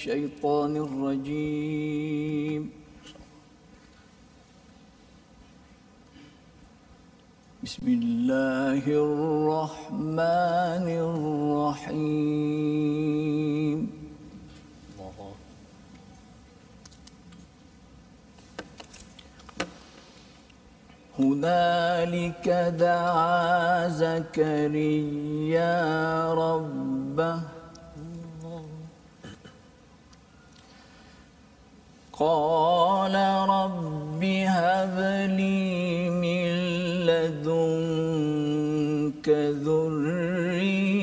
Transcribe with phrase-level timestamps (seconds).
[0.00, 2.62] الشيطان الرجيم.
[7.60, 10.86] بسم الله الرحمن
[11.68, 12.20] الرحيم.
[21.20, 22.48] هنالك
[22.80, 25.76] دعا زكريا
[26.32, 27.59] ربه
[32.20, 33.14] قال
[33.48, 34.96] رب هب
[35.40, 36.48] لي من
[37.08, 39.28] لدنك
[39.64, 41.00] ذرية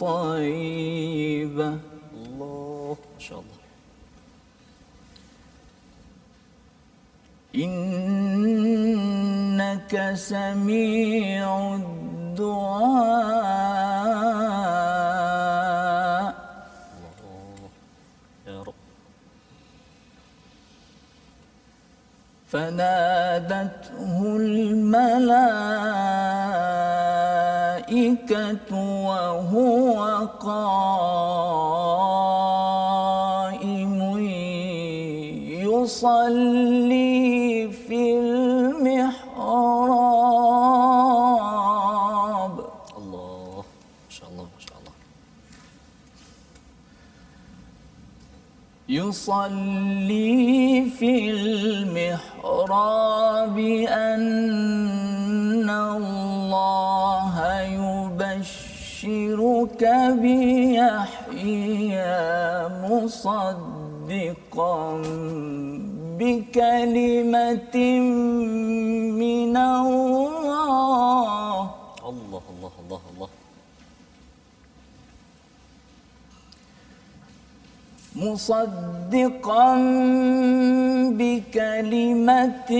[0.00, 1.72] طيبة.
[2.14, 2.96] الله.
[3.14, 3.60] ما شاء الله.
[9.54, 13.93] إنك سميع الدعاء.
[22.54, 25.10] فنادته الملائكة
[29.08, 29.98] وهو
[30.40, 31.34] قائم
[35.66, 37.22] يصلي
[37.88, 39.34] في المحراب.
[42.98, 43.64] الله
[44.06, 44.92] ما شاء الله ما شاء الله.
[48.88, 52.33] يصلي في المحراب.
[53.88, 57.34] أن الله
[58.24, 59.82] يبشرك
[60.22, 62.18] بيحيى
[62.84, 64.78] مصدقا
[66.18, 67.76] بكلمة
[69.20, 71.60] من الله
[72.08, 72.72] الله الله
[73.14, 73.28] الله
[78.24, 79.68] مصدقا
[81.18, 82.72] بكلمة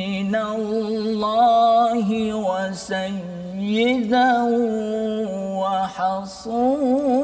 [0.00, 2.08] من الله
[2.48, 4.32] وسيدا
[5.60, 7.14] وحصورا.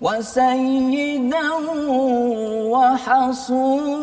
[0.00, 1.48] وسيدا
[2.74, 3.98] وحصورا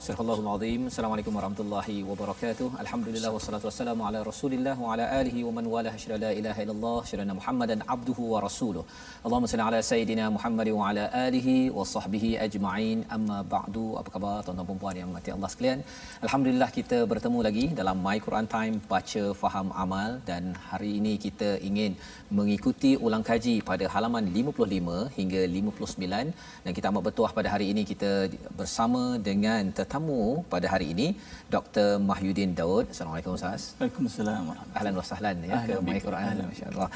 [0.05, 0.81] Surah Al-Azim.
[0.89, 2.65] Assalamualaikum warahmatullahi wabarakatuh.
[2.81, 6.97] Alhamdulillah wassalatu wassalamu ala Rasulillah wa ala alihi wa man wala syada la ilaha illallah
[7.11, 8.83] syada Muhammadan abduhu wa rasuluh.
[9.25, 12.99] Allahumma salli ala sayidina Muhammad wa ala alihi wa sahbihi ajma'in.
[13.17, 13.85] Amma ba'du.
[14.01, 15.81] Apa khabar tuan-tuan dan puan yang mati Allah sekalian?
[16.25, 21.49] Alhamdulillah kita bertemu lagi dalam My Quran Time baca faham amal dan hari ini kita
[21.71, 21.97] ingin
[22.41, 27.83] mengikuti ulang kaji pada halaman 55 hingga 59 dan kita amat bertuah pada hari ini
[27.93, 28.13] kita
[28.61, 31.07] bersama dengan tetamu pada hari ini
[31.55, 31.87] Dr.
[32.09, 32.85] Mahyudin Daud.
[32.91, 33.61] Assalamualaikum Ustaz.
[33.79, 34.43] Waalaikumsalam
[34.75, 35.99] Ahlan wa sahlan ya Ahlan ke My.
[36.07, 36.89] Quran masya-Allah.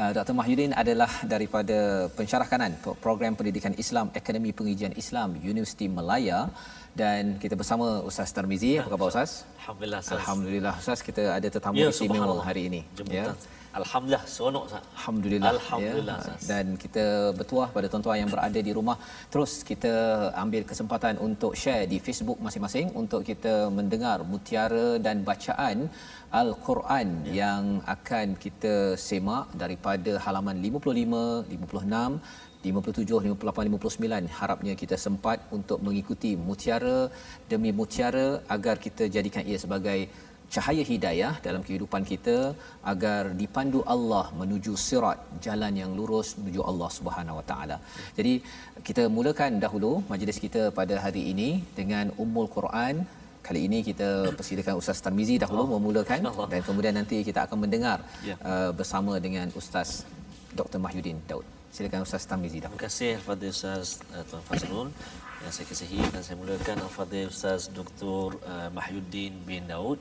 [0.00, 0.34] Uh, Dr.
[0.38, 1.78] Mahyudin adalah daripada
[2.18, 6.50] pensyarah kanan pro- program pendidikan Islam Akademi Pengajian Islam Universiti Melaya
[6.92, 8.72] dan kita bersama Ustaz Tarmizi.
[8.76, 9.30] Apa khabar Ustaz?
[9.64, 10.16] Alhamdulillah Ustaz.
[10.20, 12.80] Alhamdulillah Ustaz kita ada tetamu Ya, istimewa hari ini.
[12.98, 13.36] Jemputan.
[13.80, 14.84] Alhamdulillah seronok Ustaz.
[14.98, 15.50] Alhamdulillah.
[15.56, 16.34] Alhamdulillah, ya.
[16.50, 17.04] Dan kita
[17.38, 18.96] bertuah pada tuan-tuan yang berada di rumah.
[19.32, 19.92] Terus kita
[20.44, 25.76] ambil kesempatan untuk share di Facebook masing-masing untuk kita mendengar mutiara dan bacaan
[26.42, 27.32] Al-Quran Ya.
[27.40, 27.62] yang
[27.96, 28.74] akan kita
[29.08, 32.18] semak daripada halaman 55, 56
[32.64, 36.98] 57, 58, 59 harapnya kita sempat untuk mengikuti mutiara
[37.50, 39.98] demi mutiara agar kita jadikan ia sebagai
[40.54, 42.36] cahaya hidayah dalam kehidupan kita
[42.92, 47.76] agar dipandu Allah menuju sirat jalan yang lurus menuju Allah Subhanahu Wa Taala.
[48.18, 48.32] Jadi
[48.88, 51.50] kita mulakan dahulu majlis kita pada hari ini
[51.80, 53.04] dengan Ummul Quran.
[53.46, 56.48] Kali ini kita persilakan Ustaz Tarmizi dahulu Oh, memulakan insyaAllah.
[56.52, 57.98] dan kemudian nanti kita akan mendengar
[58.30, 58.36] Ya.
[58.40, 59.88] uh, bersama dengan Ustaz
[60.58, 60.78] Dr.
[60.84, 61.44] Mahyudin Daud.
[61.74, 62.78] Silakan Ustaz Tarmizi dahulu.
[62.80, 64.88] Terima kasih Al-Fadhil Ustaz uh, Tuan Fazrul
[65.44, 68.38] yang saya kasihi dan saya mulakan Al-Fadhil Ustaz Dr.
[68.40, 69.98] Uh, Mahyuddin bin Daud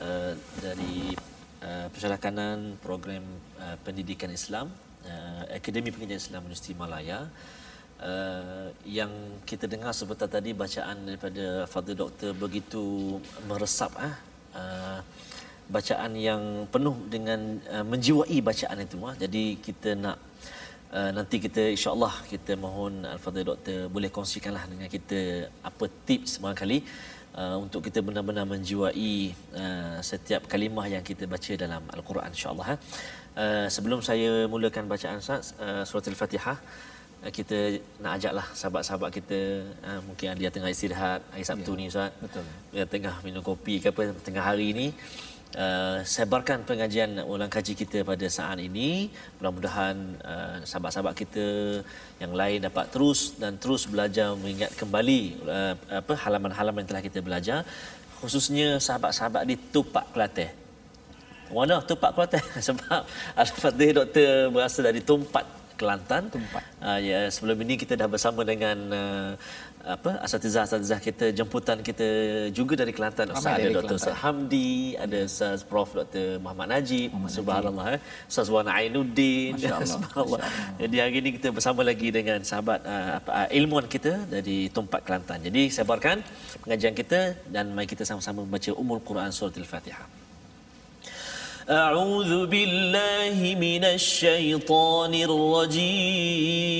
[0.00, 1.14] uh, dari
[1.62, 3.22] uh, pensyarah kanan program
[3.60, 4.72] uh, pendidikan Islam
[5.06, 7.28] uh, Akademi Pengajian Islam Universiti Malaya.
[7.94, 9.08] Uh, yang
[9.46, 14.18] kita dengar sebentar tadi bacaan daripada Fadil Doktor begitu meresap ah
[14.58, 14.98] uh,
[15.70, 20.18] bacaan yang penuh dengan uh, menjiwai bacaan itu ah jadi kita nak
[20.98, 26.78] Uh, nanti kita insya-Allah kita mohon Al-Fadhil Doktor boleh kongsikanlah dengan kita apa tips barangkali
[27.40, 29.12] uh, untuk kita benar-benar menjiwai
[29.62, 32.76] uh, setiap kalimah yang kita baca dalam al-Quran insya-Allah ha.
[33.42, 36.58] Uh, sebelum saya mulakan bacaan uh, surah al-Fatihah
[37.38, 37.58] kita
[38.04, 39.38] nak ajaklah sahabat-sahabat kita
[39.88, 42.10] uh, mungkin dia tengah istirahat hari Sabtu Ya, ni Ustaz.
[42.24, 42.44] betul.
[42.74, 44.86] Dia tengah minum kopi ke apa tengah hari ni
[45.54, 49.06] Uh, sebarkan pengajian ulang kaji kita pada saat ini
[49.38, 49.94] mudah-mudahan
[50.26, 51.46] uh, sahabat-sahabat kita
[52.18, 57.22] yang lain dapat terus dan terus belajar mengingat kembali uh, apa halaman-halaman yang telah kita
[57.22, 57.62] belajar
[58.18, 60.50] khususnya sahabat-sahabat di Tupak Kelantan
[61.54, 62.42] mana Tupak Kelantan
[62.74, 63.00] sebab
[63.38, 66.30] Al-Fatih doktor berasal dari Tumpat Kelantan.
[66.30, 66.62] Tumpat.
[66.78, 69.30] Uh, ya sebelum ini kita dah bersama dengan uh,
[69.83, 72.07] apa asatizah-asatizah kita jemputan kita
[72.57, 73.31] juga dari Kelantan.
[73.31, 73.81] Ramai Ustaz ada dari Dr.
[73.81, 73.99] Kelantan.
[74.03, 74.71] Ustaz Hamdi,
[75.05, 76.27] ada Ustaz Prof Dr.
[76.43, 77.99] Muhammad Najib, subhanallah eh.
[78.31, 79.55] Ustaz Wan Ainuddin.
[79.55, 79.87] Masya Allah.
[79.95, 80.41] subhanallah.
[80.83, 85.01] Jadi hari ini kita bersama lagi dengan sahabat uh, apa, uh, ilmuwan kita dari Tumpat
[85.07, 85.39] Kelantan.
[85.47, 86.17] Jadi sebarkan
[86.63, 90.19] pengajian kita dan mari kita sama-sama membaca Ummul Quran surah Al-Fatihah.
[91.69, 96.79] أعوذ بالله من الشيطان الرجيم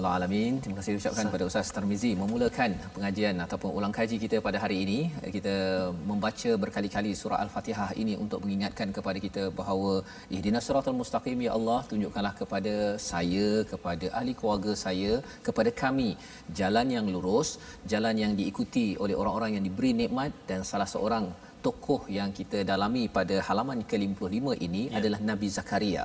[0.00, 0.52] Rabbal alamin.
[0.64, 4.98] Terima kasih ucapkan kepada Ustaz Tarmizi memulakan pengajian ataupun ulang kaji kita pada hari ini.
[5.36, 5.54] Kita
[6.10, 9.92] membaca berkali-kali surah Al-Fatihah ini untuk mengingatkan kepada kita bahawa
[10.36, 12.74] ihdinas siratal mustaqim ya Allah tunjukkanlah kepada
[13.10, 15.12] saya, kepada ahli keluarga saya,
[15.48, 16.10] kepada kami
[16.60, 17.50] jalan yang lurus,
[17.94, 21.28] jalan yang diikuti oleh orang-orang yang diberi nikmat dan salah seorang
[21.66, 24.96] tokoh yang kita dalami pada halaman ke-55 ini ya.
[24.98, 26.04] adalah Nabi Zakaria.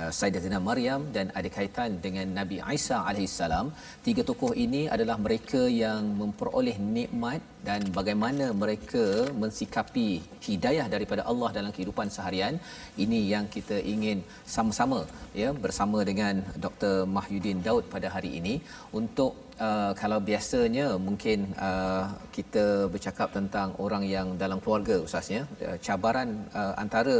[0.00, 3.68] Uh, Sayyidatina Maryam dan ada kaitan dengan Nabi Isa alaihissalam.
[4.06, 9.04] Tiga tokoh ini adalah mereka yang memperoleh nikmat dan bagaimana mereka
[9.42, 10.08] mensikapi
[10.48, 12.56] hidayah daripada Allah dalam kehidupan seharian.
[13.04, 14.20] Ini yang kita ingin
[14.56, 15.00] sama-sama
[15.42, 16.94] ya bersama dengan Dr.
[17.16, 18.54] Mahyudin Daud pada hari ini
[19.00, 19.32] untuk
[19.66, 22.04] uh, kalau biasanya mungkin uh,
[22.36, 26.30] kita bercakap tentang orang yang dalam keluarga ustaznya uh, cabaran
[26.60, 27.16] uh, antara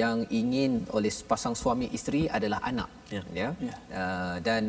[0.00, 3.22] yang ingin oleh pasang suami isteri adalah anak Ya.
[3.40, 3.76] ya Ya.
[4.00, 4.62] Uh, dan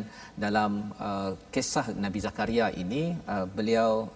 [0.44, 0.72] dalam
[1.08, 4.08] uh, kisah Nabi Zakaria ini uh, beliau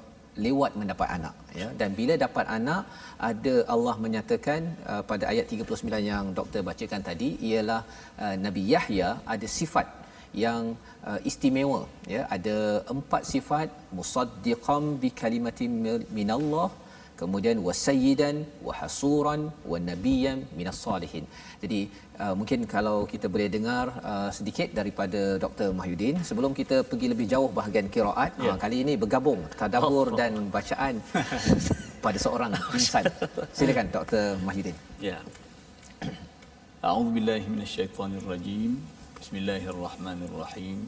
[0.45, 2.83] lewat mendapat anak ya dan bila dapat anak
[3.29, 7.83] ada Allah menyatakan uh, pada ayat 39 yang doktor bacakan tadi ialah
[8.25, 9.87] uh, Nabi Yahya ada sifat
[10.45, 10.63] yang
[11.09, 11.81] uh, istimewa
[12.15, 12.57] ya ada
[12.95, 15.67] empat sifat musaddiqan bi kalimati
[16.19, 16.69] minallah
[17.21, 18.37] kemudian wasayidan
[18.67, 19.41] wahasuran
[19.73, 21.25] wanabiyan minas salihin
[21.63, 21.81] jadi
[22.23, 27.27] uh, mungkin kalau kita boleh dengar uh, sedikit daripada Dr Mahyudin sebelum kita pergi lebih
[27.35, 28.55] jauh bahagian qiraat yeah.
[28.55, 30.19] uh, kali ini bergabung tadabbur oh, oh.
[30.21, 30.95] dan bacaan
[32.05, 33.07] pada seorang insan
[33.59, 34.77] silakan Dr Mahyudin
[35.09, 35.23] ya yeah.
[36.85, 37.49] A'udzu billahi
[39.25, 40.79] بسم الله الرحمن الرحيم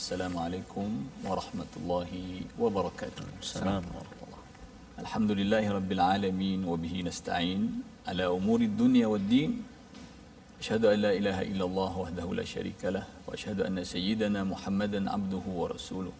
[0.00, 0.88] السلام عليكم
[1.28, 2.10] ورحمة الله
[2.56, 9.60] وبركاته Assalamualaikum warahmatullahi الحمد لله رب العالمين وبه نستعين على أمور الدنيا والدين
[10.64, 15.44] أشهد أن لا إله إلا الله وحده لا شريك له وأشهد أن سيدنا محمدا عبده
[15.52, 16.16] ورسوله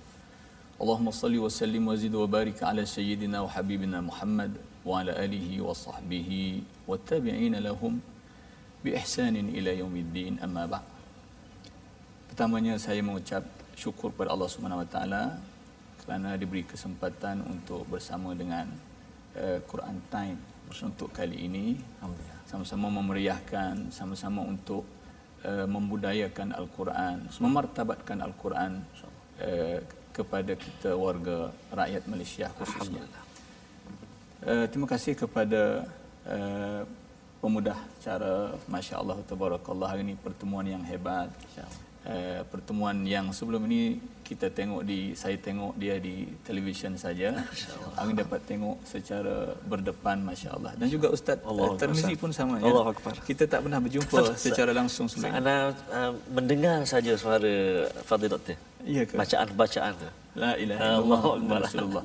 [0.77, 4.53] اللهم صل وسلم وزد وبارك على سيدنا وحبيبنا محمد
[4.85, 6.31] وعلى آله وصحبه
[6.85, 7.93] والتابعين لهم
[8.85, 10.92] بإحسان إلى يوم الدين أما بعد
[12.33, 13.45] Pertamanya saya mengucap
[13.77, 15.37] syukur kepada Allah Subhanahu Wa Taala
[16.01, 18.73] kerana diberi kesempatan untuk bersama dengan
[19.37, 20.41] uh, Quran Time
[20.81, 21.77] untuk kali ini.
[22.49, 24.81] Sama-sama memeriahkan, sama-sama untuk
[25.45, 28.81] uh, membudayakan Al-Quran, memartabatkan Al-Quran
[29.37, 29.79] uh,
[30.17, 33.05] kepada kita warga rakyat Malaysia khususnya.
[34.41, 35.85] Uh, terima kasih kepada
[36.25, 36.81] uh,
[37.45, 39.93] pemudah cara Masya Allah Tabarakallah.
[39.93, 41.29] Hari ini pertemuan yang hebat
[42.07, 47.37] uh, pertemuan yang sebelum ini kita tengok di saya tengok dia di televisyen saja.
[48.01, 50.73] Ini dapat tengok secara berdepan masya-Allah.
[50.81, 52.73] Dan juga Ustaz Allah uh, Termizi pun sama ya.
[52.73, 53.13] Allah Akbar.
[53.21, 55.45] Kita tak pernah berjumpa secara langsung sebelum ini.
[55.45, 58.57] Uh, mendengar saja suara Fadil Doktor.
[58.89, 59.15] Iya ke?
[59.21, 60.09] Bacaan-bacaan tu.
[60.39, 61.37] La ilaha Allah illallah Akbar.
[61.37, 62.05] Muhammad Rasulullah.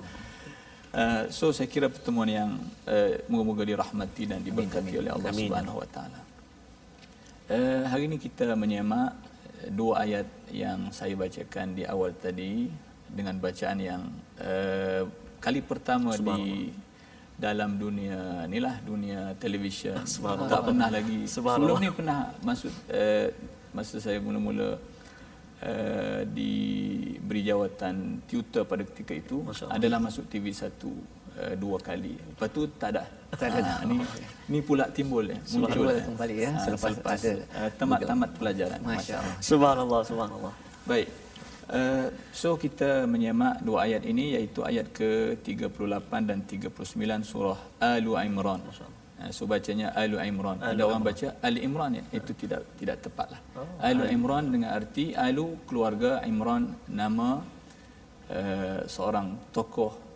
[0.98, 2.50] Uh, so saya kira pertemuan yang
[2.89, 5.32] uh, moga-moga dirahmati dan diberkati oleh Allah.
[5.32, 6.20] Subhanahu Wa Taala.
[7.48, 9.16] Uh, hari ini kita menyemak
[9.74, 12.70] dua ayat yang saya bacakan di awal tadi
[13.08, 14.02] dengan bacaan yang
[14.42, 15.08] uh,
[15.40, 16.72] kali pertama di
[17.38, 20.02] dalam dunia inilah dunia televisyen.
[20.50, 21.30] Tak pernah lagi.
[21.30, 23.30] Sebelum ni pernah masuk uh,
[23.72, 24.82] masa saya mula-mula
[25.62, 32.13] uh, diberi jawatan tutor pada ketika itu adalah masuk TV satu uh, dua kali.
[32.17, 33.03] Lepas tu tak ada.
[33.38, 33.62] Tak ada.
[33.62, 33.98] Ha, ni
[34.51, 36.03] ni pula timbul ya, muncul Timbul ya.
[36.08, 38.79] kembali ya, Ha, selepas ada uh, tamat-tamat pelajaran.
[38.82, 39.36] Masya Allah.
[39.44, 40.53] Subhanallah, subhanallah.
[40.88, 41.08] Baik.
[41.67, 48.63] Uh, so kita menyemak dua ayat ini iaitu ayat ke-38 dan 39 surah Al Imran.
[49.36, 50.63] So bacanya Al Imran.
[50.63, 52.03] Ada orang baca Al Imran ya.
[52.15, 53.41] Itu tidak tidak tepatlah.
[53.60, 57.44] Oh, Al Imran dengan arti Alu keluarga Imran nama
[58.32, 60.07] uh, seorang tokoh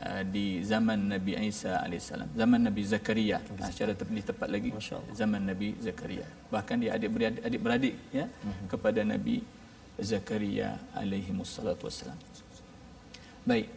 [0.00, 2.28] uh, di zaman Nabi Isa alaihissalam.
[2.36, 3.38] Zaman Nabi Zakaria.
[3.42, 4.70] Uh, secara lebih tepat lagi
[5.12, 6.26] zaman Nabi Zakaria.
[6.52, 8.66] Bahkan dia adik-beradik ya Mhm.
[8.68, 9.40] kepada Nabi
[10.00, 12.18] Zakaria alaihi wassalatu wassalam.
[13.46, 13.68] Baik.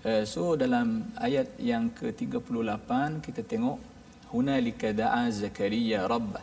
[0.00, 3.76] Uh, so dalam ayat yang ke-38 kita tengok
[4.32, 6.42] hunalika da'a Zakaria rabbah.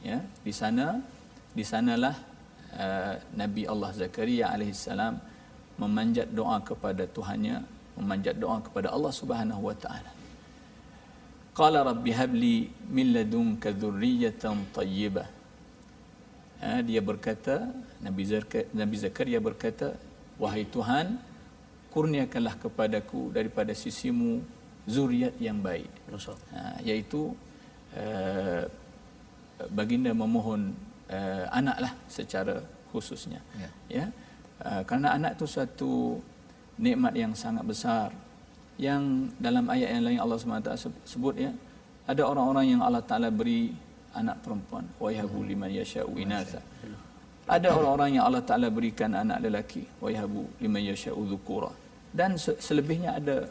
[0.00, 0.98] Ya, di sana
[1.52, 2.16] di sanalah
[2.72, 5.20] uh, Nabi Allah Zakaria alaihi salam
[5.76, 7.64] memanjat doa kepada Tuhannya,
[8.00, 10.10] memanjat doa kepada Allah Subhanahu wa taala.
[11.54, 12.56] Qala rabbi habli
[12.88, 15.28] min ladunka dhurriyatan tayyibah.
[16.60, 17.72] Ha, dia berkata
[18.04, 19.96] Nabi Zakaria, Nabi Zakaria berkata
[20.36, 21.16] wahai Tuhan
[21.92, 24.40] kurniakanlah kepadaku daripada sisimu
[24.88, 25.90] zuriat yang baik
[26.52, 27.34] ha, iaitu
[27.96, 28.62] uh,
[29.68, 30.72] baginda memohon
[31.12, 32.64] uh, anaklah secara
[32.94, 33.68] khususnya Ya.
[33.90, 34.04] ya
[34.64, 35.92] uh, kerana anak itu suatu
[36.80, 38.08] nikmat yang sangat besar.
[38.80, 41.52] Yang dalam ayat yang lain Allah SWT se- sebut ya
[42.08, 43.70] ada orang-orang yang Allah Taala beri
[44.16, 44.88] anak perempuan.
[44.96, 46.58] Wa yahabu liman yasha'u inatha.
[47.46, 49.84] Ada orang-orang yang Allah Taala berikan anak lelaki.
[50.00, 51.70] Wa yahabu liman yasha'u dhukura.
[52.10, 53.46] Dan se- selebihnya ada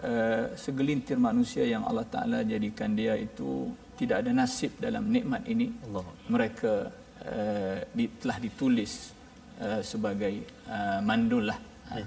[0.00, 3.68] uh, segelintir manusia yang Allah Taala jadikan dia itu
[4.00, 5.68] tidak ada nasib dalam nikmat ini.
[5.90, 6.06] Allah.
[6.30, 6.88] mereka
[7.26, 9.12] uh, di, telah ditulis
[9.60, 11.58] uh, sebagai uh, mandul lah.
[11.90, 12.06] Ya.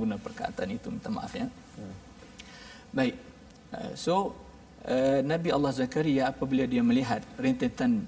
[0.00, 1.46] Guna perkataan itu minta maaf ya
[2.98, 3.14] baik
[3.76, 4.14] uh, so
[4.84, 8.04] uh, Nabi Allah Zakaria apabila dia melihat rentetan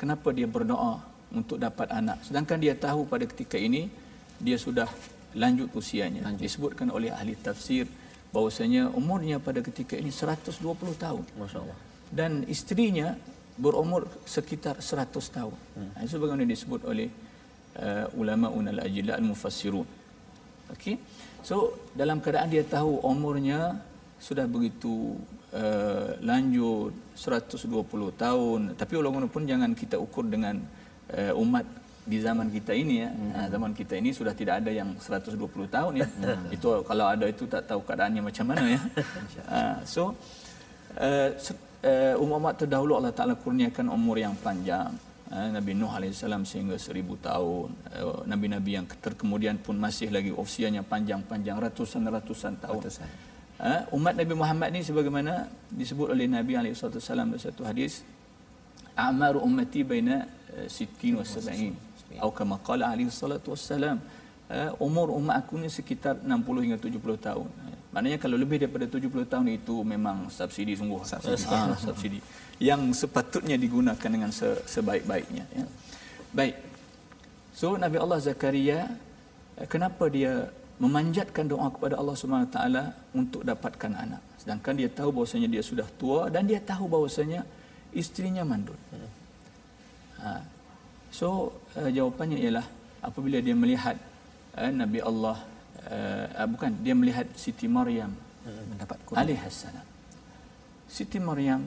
[0.00, 1.04] kenapa dia berdoa
[1.38, 3.82] untuk dapat anak sedangkan dia tahu pada ketika ini
[4.40, 4.88] dia sudah
[5.36, 6.42] lanjut usianya lanjut.
[6.44, 7.84] disebutkan oleh ahli tafsir
[8.32, 10.56] bahwasanya umurnya pada ketika ini 120
[11.04, 11.78] tahun Masya Allah.
[12.12, 13.08] dan isterinya
[13.58, 15.56] berumur sekitar 100 tahun.
[15.74, 15.90] Hmm.
[16.06, 17.10] Itu bagaimana disebut oleh
[17.74, 19.84] uh, ulama unal ajilla al mufassirun.
[20.74, 20.96] Okey.
[21.44, 23.80] So dalam keadaan dia tahu umurnya
[24.18, 25.14] sudah begitu
[25.54, 27.62] uh, lanjut 120
[28.18, 30.58] tahun tapi walaupun jangan kita ukur dengan
[31.14, 31.62] uh, umat
[32.08, 33.10] di zaman kita ini ya.
[33.12, 33.32] Hmm.
[33.36, 35.36] Ha, zaman kita ini sudah tidak ada yang 120
[35.68, 36.08] tahun ya.
[36.08, 36.48] Hmm.
[36.56, 38.80] Itu kalau ada itu tak tahu keadaannya macam mana ya.
[39.52, 40.16] ha, so
[40.96, 41.28] uh,
[41.84, 44.88] uh, umat terdahulu Allah Taala kurniakan umur yang panjang.
[45.28, 47.68] Uh, Nabi Nuh AS sehingga seribu tahun.
[47.92, 52.80] Uh, Nabi-Nabi yang terkemudian pun masih lagi usianya panjang-panjang ratusan-ratusan tahun.
[52.80, 53.08] Ratusan.
[53.60, 58.06] Uh, umat Nabi Muhammad ni sebagaimana disebut oleh Nabi SAW dalam satu hadis
[58.94, 60.30] a'maru ummati baina
[60.66, 63.98] 60 wa 70 atau kama qala alaihi salatu wassalam
[64.46, 67.48] uh, umur umat aku ni sekitar 60 hingga 70 tahun
[67.90, 72.18] maknanya kalau lebih daripada 70 tahun itu memang subsidi sungguh subsidi, ha, subsidi.
[72.58, 75.66] Yang sepatutnya digunakan dengan se- sebaik-baiknya ya.
[76.34, 76.56] baik
[77.54, 78.90] so Nabi Allah Zakaria
[79.58, 82.84] eh, kenapa dia memanjatkan doa kepada Allah Subhanahu Wa taala
[83.14, 87.42] untuk dapatkan anak sedangkan dia tahu bahwasanya dia sudah tua dan dia tahu bahwasanya
[87.94, 88.76] isterinya mandul
[90.18, 90.42] Ha.
[91.14, 92.66] So uh, jawapannya ialah
[93.06, 93.94] apabila dia melihat
[94.58, 95.38] uh, Nabi Allah
[95.86, 98.10] uh, uh, bukan dia melihat Siti Maryam
[98.42, 99.22] mendapat kurnia.
[99.22, 99.86] alaihissalam.
[100.90, 101.62] Siti Maryam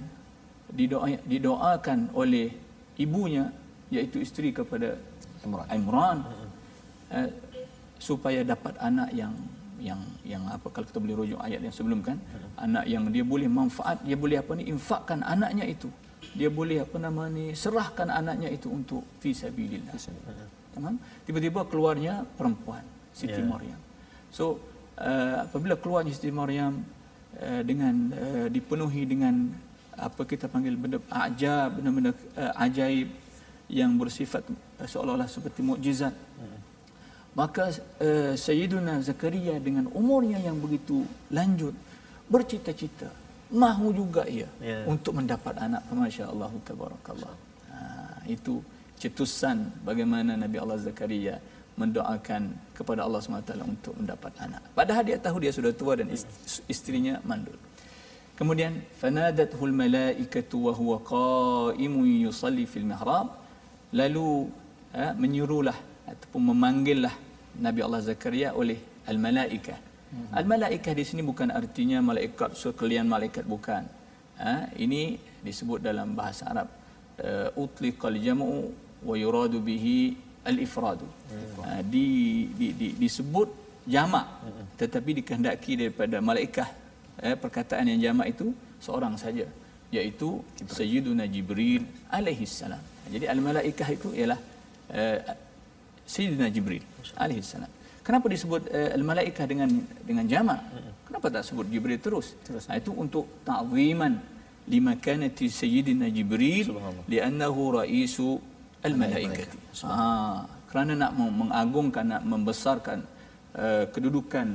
[0.71, 2.51] didoa, didoakan oleh
[2.97, 3.51] ibunya
[3.91, 4.95] iaitu isteri kepada
[5.43, 5.67] Imran.
[5.69, 6.17] Imran
[7.11, 7.29] uh,
[7.99, 9.33] supaya dapat anak yang
[9.81, 12.21] yang yang apa kalau kita boleh rujuk ayat yang sebelum kan
[12.61, 15.89] anak yang dia boleh manfaat dia boleh apa ni infakkan anaknya itu
[16.37, 19.97] dia boleh apa nama ni serahkan anaknya itu untuk fi sabilillah.
[20.71, 20.95] Tamam?
[21.27, 23.43] Tiba-tiba keluarnya perempuan Siti Ya.
[23.43, 23.79] Maryam.
[24.31, 24.61] So
[24.95, 26.85] uh, apabila keluarnya Siti Maryam
[27.35, 29.51] uh, dengan uh, dipenuhi dengan
[30.01, 33.07] apa kita panggil benda ajab benda-benda uh, ajaib
[33.69, 36.11] yang bersifat uh, seolah-olah seperti mukjizat.
[37.31, 37.71] Maka
[38.03, 41.71] uh, Sayyiduna Zakaria dengan umurnya yang begitu lanjut
[42.27, 43.07] bercita-cita
[43.51, 44.83] mahu juga ia Ya.
[44.87, 47.35] untuk mendapat anak masya-Allah tabarakallah.
[47.71, 47.77] Ha,
[48.27, 48.63] itu
[48.95, 51.35] cetusan bagaimana Nabi Allah Zakaria
[51.75, 54.63] mendoakan kepada Allah SWT untuk mendapat anak.
[54.71, 57.55] Padahal dia tahu dia sudah tua dan ist- isterinya mandul.
[58.41, 63.27] Kemudian fanadathul malaikatu wa huwa qa'imun yusalli fil mihrab.
[63.99, 64.49] Lalu
[64.97, 65.77] ha, menyuruhlah
[66.09, 67.13] ataupun memanggillah
[67.65, 69.77] Nabi Allah Zakaria oleh al-malaikah.
[70.33, 73.85] Al-malaikah di sini bukan artinya malaikat sekalian malaikat bukan.
[74.41, 76.67] Ha, ini disebut dalam bahasa Arab
[77.21, 78.73] uh, utliqal jam'u
[79.05, 80.17] wa yuradu bihi
[80.49, 81.05] al-ifradu.
[81.61, 82.07] Ha, di,
[82.57, 83.49] di, di, disebut
[83.85, 84.25] jamak
[84.81, 86.80] tetapi dikehendaki daripada malaikah
[87.21, 88.49] eh, perkataan yang jamak itu
[88.81, 89.45] seorang saja
[89.91, 92.79] iaitu Sayyiduna Jibril alaihi salam.
[93.11, 94.39] Jadi al-malaikah itu ialah
[94.95, 95.17] uh,
[96.07, 96.83] Sayyidina Jibril
[97.19, 97.67] alaihi salam.
[98.01, 99.69] Kenapa disebut uh, al-malaikah dengan
[100.07, 100.63] dengan jamak?
[101.11, 102.39] Kenapa tak sebut Jibril terus?
[102.47, 102.71] terus.
[102.71, 104.15] Ha, itu untuk ta'ziman
[104.71, 106.71] limakanati Sayyidina Jibril
[107.11, 108.39] li'annahu ra'isu
[108.87, 109.75] al-malaikati.
[109.83, 113.03] Ha, kerana nak meng- mengagungkan nak membesarkan
[113.55, 114.47] uh, kedudukan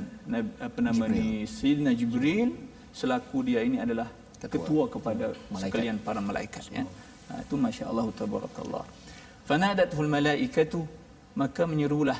[0.57, 2.53] apa nama ni Sayyidina Jibril
[2.93, 4.09] selaku dia ini adalah
[4.41, 5.61] ketua, ketua kepada malaikat.
[5.61, 6.83] sekalian para malaikat ya.
[7.27, 8.85] Ha, itu masya-Allah tabarakallah.
[9.45, 10.81] Fanadatul malaikatu
[11.37, 12.19] maka menyerulah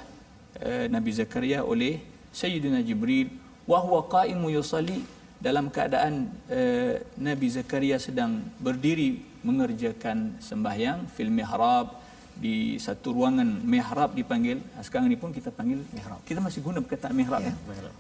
[0.61, 3.33] uh, Nabi Zakaria oleh Sayyidina Jibril
[3.65, 5.01] wa huwa qaimu yusalli
[5.37, 12.06] dalam keadaan uh, Nabi Zakaria sedang berdiri mengerjakan sembahyang fil mihrab
[12.37, 16.21] di satu ruangan mihrab dipanggil sekarang ni pun kita panggil mihrab.
[16.21, 17.53] Kita masih guna perkataan mihrab ya,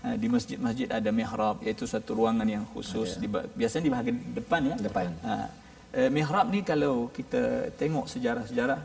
[0.05, 4.17] Ha, di masjid-masjid ada mihrab iaitu satu ruangan yang khusus di, ba- biasanya di bahagian
[4.33, 4.75] depan ya.
[4.77, 5.07] Depan.
[5.25, 5.33] ha,
[5.97, 8.79] eh, mihrab ni kalau kita tengok sejarah-sejarah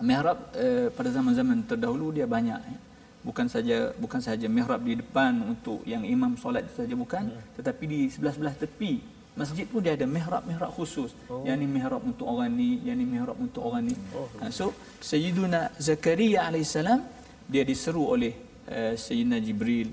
[0.00, 2.78] mihrab eh, pada zaman-zaman terdahulu dia banyak ya.
[3.20, 8.00] bukan saja bukan saja mihrab di depan untuk yang imam solat saja bukan tetapi di
[8.08, 8.92] sebelah-sebelah tepi
[9.38, 11.46] masjid pun dia ada mihrab-mihrab khusus oh.
[11.46, 14.26] yang ni mihrab untuk orang ni yang ni mihrab untuk orang ni oh.
[14.42, 17.00] ha, so sayyiduna zakaria alaihissalam
[17.46, 18.34] dia diseru oleh
[18.68, 19.90] uh, sayyidina jibril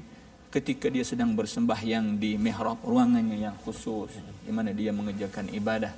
[0.50, 4.10] ketika dia sedang bersembahyang di mihrab ruangannya yang khusus
[4.41, 5.93] di mana dia mengerjakan ibadah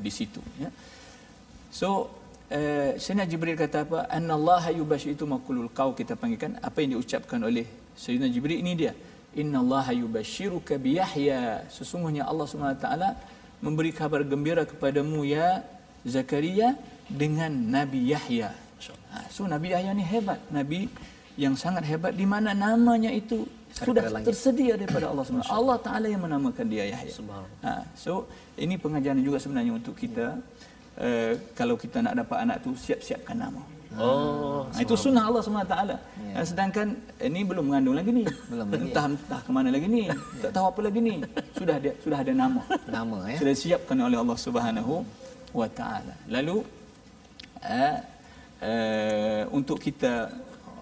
[0.00, 0.70] di situ ya
[1.70, 2.10] So
[2.50, 4.10] uh, Sayyidina Jibril kata apa?
[4.10, 7.64] Anna Allah yubashiru makulul kau kita panggilkan apa yang diucapkan oleh
[7.94, 8.92] Sayyidina Jibril ini dia.
[9.38, 11.66] Inna Allah yubashiruka bi Yahya.
[11.70, 12.86] Sesungguhnya Allah SWT
[13.62, 15.62] memberi kabar gembira kepadamu ya
[16.02, 16.74] Zakaria
[17.06, 18.50] dengan Nabi Yahya.
[19.10, 20.86] Ha, so Nabi Yahya ni hebat, nabi
[21.34, 23.42] yang sangat hebat di mana namanya itu
[23.74, 25.50] sudah tersedia daripada Allah SWT.
[25.50, 27.12] Allah Taala yang menamakan dia Yahya.
[27.66, 28.26] Ha, so
[28.58, 30.38] ini pengajaran juga sebenarnya untuk kita
[30.98, 33.62] uh, kalau kita nak dapat anak tu siap-siapkan nama.
[33.98, 35.74] Oh, Ha, itu sunnah Allah SWT.
[36.30, 36.46] Ya.
[36.46, 38.22] Sedangkan ini belum mengandung lagi ni.
[38.46, 38.86] Belum lagi.
[38.86, 40.06] Entah entah ke mana lagi ni.
[40.38, 41.14] Tak tahu apa lagi ni.
[41.58, 42.62] Sudah ada sudah ada nama.
[42.86, 43.38] Nama ya.
[43.42, 45.02] Sudah disiapkan oleh Allah Subhanahu
[45.50, 46.14] wa taala.
[46.30, 46.62] Lalu
[47.66, 47.96] uh,
[48.62, 50.30] uh, untuk kita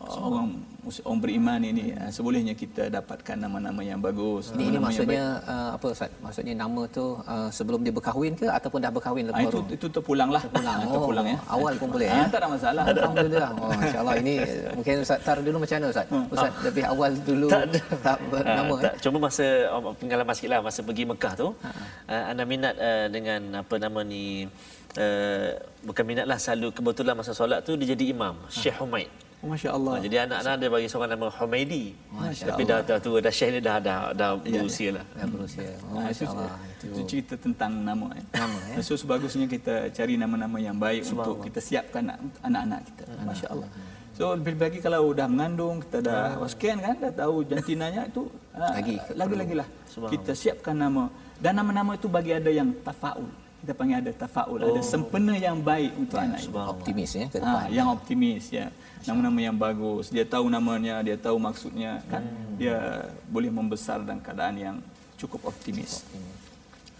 [0.04, 4.50] uh, orang orang beriman ini uh, sebolehnya kita dapatkan nama-nama yang bagus.
[4.50, 6.10] Ini, ini nama-nama maksudnya uh, apa Ustaz?
[6.18, 9.74] Maksudnya nama tu uh, sebelum dia berkahwin ke ataupun dah berkahwin Ah, lepas itu baru?
[9.74, 10.40] itu terpulang lah.
[10.40, 11.36] Terpulang, Oh, terpulang ya.
[11.46, 12.24] awal pun boleh, Ah, ya?
[12.26, 12.82] tak ada masalah.
[12.86, 13.50] Alhamdulillah.
[13.58, 14.34] Oh, masya-Allah ini
[14.72, 16.06] mungkin Ustaz tar dulu macam mana Ustaz?
[16.30, 17.80] Ustaz lebih awal dulu Tak ada.
[18.06, 22.24] tak Ah, bernama tak, cuma masa oh, pengalaman sikit lah masa pergi Mekah tu uh,
[22.24, 24.46] anda minat uh, dengan apa nama ni
[24.94, 25.48] uh,
[25.82, 29.92] bukan minat lah selalu kebetulan masa solat tu dia jadi imam Syekh Humaid Masya Allah.
[29.94, 31.94] Ah, jadi anak-anak dia bagi seorang nama Humaidi
[32.42, 35.70] tapi dah dah tua dah Syekh ni dah dah dah berusia lah Dah berusia.
[35.86, 36.50] Oh, Ah, itu, masya-Allah.
[36.82, 38.06] itu cerita tentang nama.
[38.12, 38.24] Eh.
[38.34, 38.76] Nama, ya.
[38.82, 43.02] So sebagusnya kita cari nama-nama yang baik untuk kita siapkan anak- anak-anak kita.
[43.22, 43.68] Masya Allah.
[44.10, 46.50] So lebih lagi kalau dah mengandung, kita dah Ah.
[46.50, 48.98] scan kan, dah tahu jantinanya itu ah, Lagi.
[49.14, 49.68] lagi-lagi lah.
[49.86, 51.06] Kita siapkan nama
[51.38, 53.30] dan nama-nama itu bagi ada yang tafaul.
[53.58, 56.54] Kita panggil ada tafaul, ada sempena yang baik untuk anak itu.
[56.54, 57.66] Optimis ya ke Ha, depan.
[57.74, 58.66] yang optimis ya.
[59.02, 60.14] Nama-nama yang bagus.
[60.14, 62.22] Dia tahu namanya, dia tahu maksudnya kan.
[62.54, 64.76] Dia boleh membesar dalam keadaan yang
[65.18, 66.06] cukup optimis.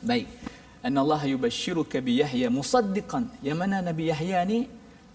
[0.03, 0.27] Baik.
[0.83, 3.31] Anna Allah yubashshiruka bi Yahya musaddiqan.
[3.39, 4.67] Yang mana Nabi Yahya ni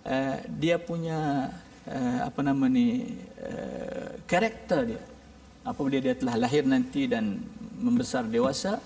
[0.08, 1.52] uh, dia punya
[1.88, 5.02] uh, apa nama ni uh, karakter dia.
[5.64, 7.40] Apabila dia telah lahir nanti dan
[7.80, 8.80] membesar dewasa,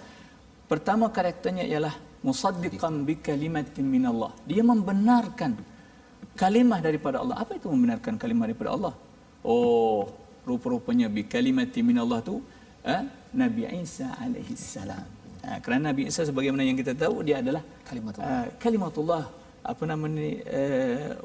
[0.70, 1.93] pertama karakternya ialah
[2.25, 4.32] musaddiqan bi kalimatin min Allah.
[4.49, 5.51] Dia membenarkan
[6.38, 7.36] kalimah daripada Allah.
[7.43, 8.93] Apa itu membenarkan kalimah daripada Allah?
[9.45, 10.10] Oh,
[10.47, 12.41] rupa-rupanya bi kalimatin min Allah tu
[12.84, 13.01] eh,
[13.34, 15.06] Nabi Isa alaihi salam.
[15.45, 18.27] Ha, kerana Nabi Isa sebagaimana yang kita tahu dia adalah Kalimatullah.
[18.27, 19.23] uh, kalimatullah
[19.63, 21.15] apa nama ni uh,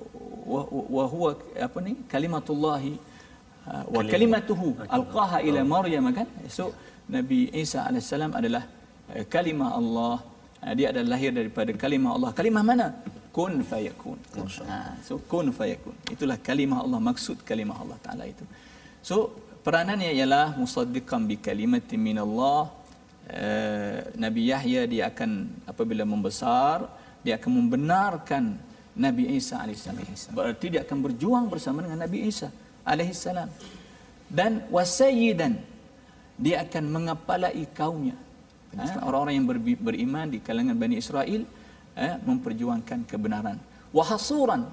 [0.46, 1.30] wa, wa huwa
[1.66, 2.92] apa ni kalimatullahi
[3.66, 6.70] uh, wa kalimatuhu alqaha ila maryam kan so
[7.10, 8.62] Nabi Isa alaihissalam adalah
[9.10, 10.14] uh, kalimah Allah
[10.78, 12.30] dia adalah lahir daripada kalimah Allah.
[12.30, 12.86] Kalimah mana?
[13.34, 14.18] Kun fayakun.
[14.70, 15.96] Ha, so kun fayakun.
[16.06, 18.46] Itulah kalimah Allah maksud kalimah Allah taala itu.
[19.02, 19.34] So
[19.66, 22.70] peranannya ialah musaddiqan bi kalimatin min Allah
[23.26, 26.86] uh, Nabi Yahya dia akan apabila membesar
[27.26, 28.44] dia akan membenarkan
[28.94, 30.36] Nabi Isa alaihissalam.
[30.36, 32.52] Berarti dia akan berjuang bersama dengan Nabi Isa
[32.84, 33.48] alaihissalam.
[34.28, 35.56] Dan wasayyidan
[36.36, 38.16] dia akan mengepalai kaumnya.
[38.72, 41.44] Ha, orang-orang yang ber- beriman di kalangan Bani Israel
[41.92, 43.60] eh, memperjuangkan kebenaran.
[43.92, 44.64] Wahasuran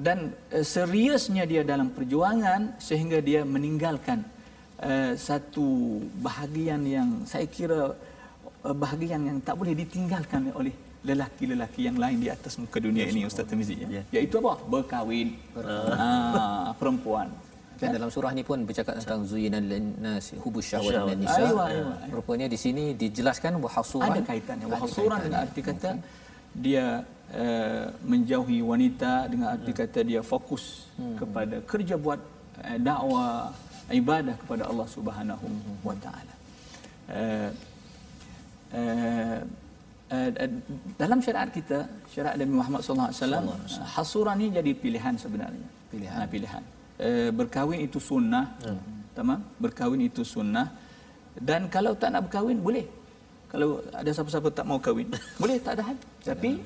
[0.00, 4.24] dan eh, seriusnya dia dalam perjuangan sehingga dia meninggalkan
[4.80, 7.92] eh, satu bahagian yang saya kira
[8.64, 10.72] eh, bahagian yang tak boleh ditinggalkan oleh
[11.04, 14.00] lelaki-lelaki yang lain di atas muka dunia ini Ustaz Tamizi ya.
[14.08, 14.56] Iaitu apa?
[14.64, 15.36] Berkahwin.
[15.92, 17.28] Ah, perempuan.
[17.84, 21.42] Dan dalam surah ni pun bercakap tentang zuyina linnas hubus syahwat dan nisa.
[21.44, 21.94] Aywa, aywa.
[22.16, 24.66] Rupanya di sini dijelaskan wahasuran Ada kaitannya.
[24.72, 25.90] Wahasuran dengan arti kata
[26.54, 26.86] dia
[27.34, 30.88] uh, menjauhi wanita dengan arti kata dia fokus
[31.20, 32.20] kepada kerja buat
[32.62, 33.50] uh, dakwah
[33.90, 35.46] ibadah kepada Allah Subhanahu
[35.84, 36.34] wa taala.
[37.04, 37.50] Uh,
[38.72, 39.38] uh,
[40.14, 40.30] uh,
[40.96, 43.44] dalam syariat kita, syariat Nabi Muhammad sallallahu alaihi wasallam,
[43.98, 45.68] hasuran ni jadi pilihan sebenarnya.
[45.92, 46.16] Pilihan.
[46.16, 46.62] Ha, pilihan.
[46.94, 48.54] Uh, berkahwin itu sunnah.
[49.14, 49.42] Tamam?
[49.58, 50.70] Berkahwin itu sunnah.
[51.34, 52.86] Dan kalau tak nak berkahwin boleh.
[53.50, 55.10] Kalau ada siapa-siapa tak mau kahwin,
[55.42, 55.98] boleh tak ada hal.
[56.22, 56.58] Tapi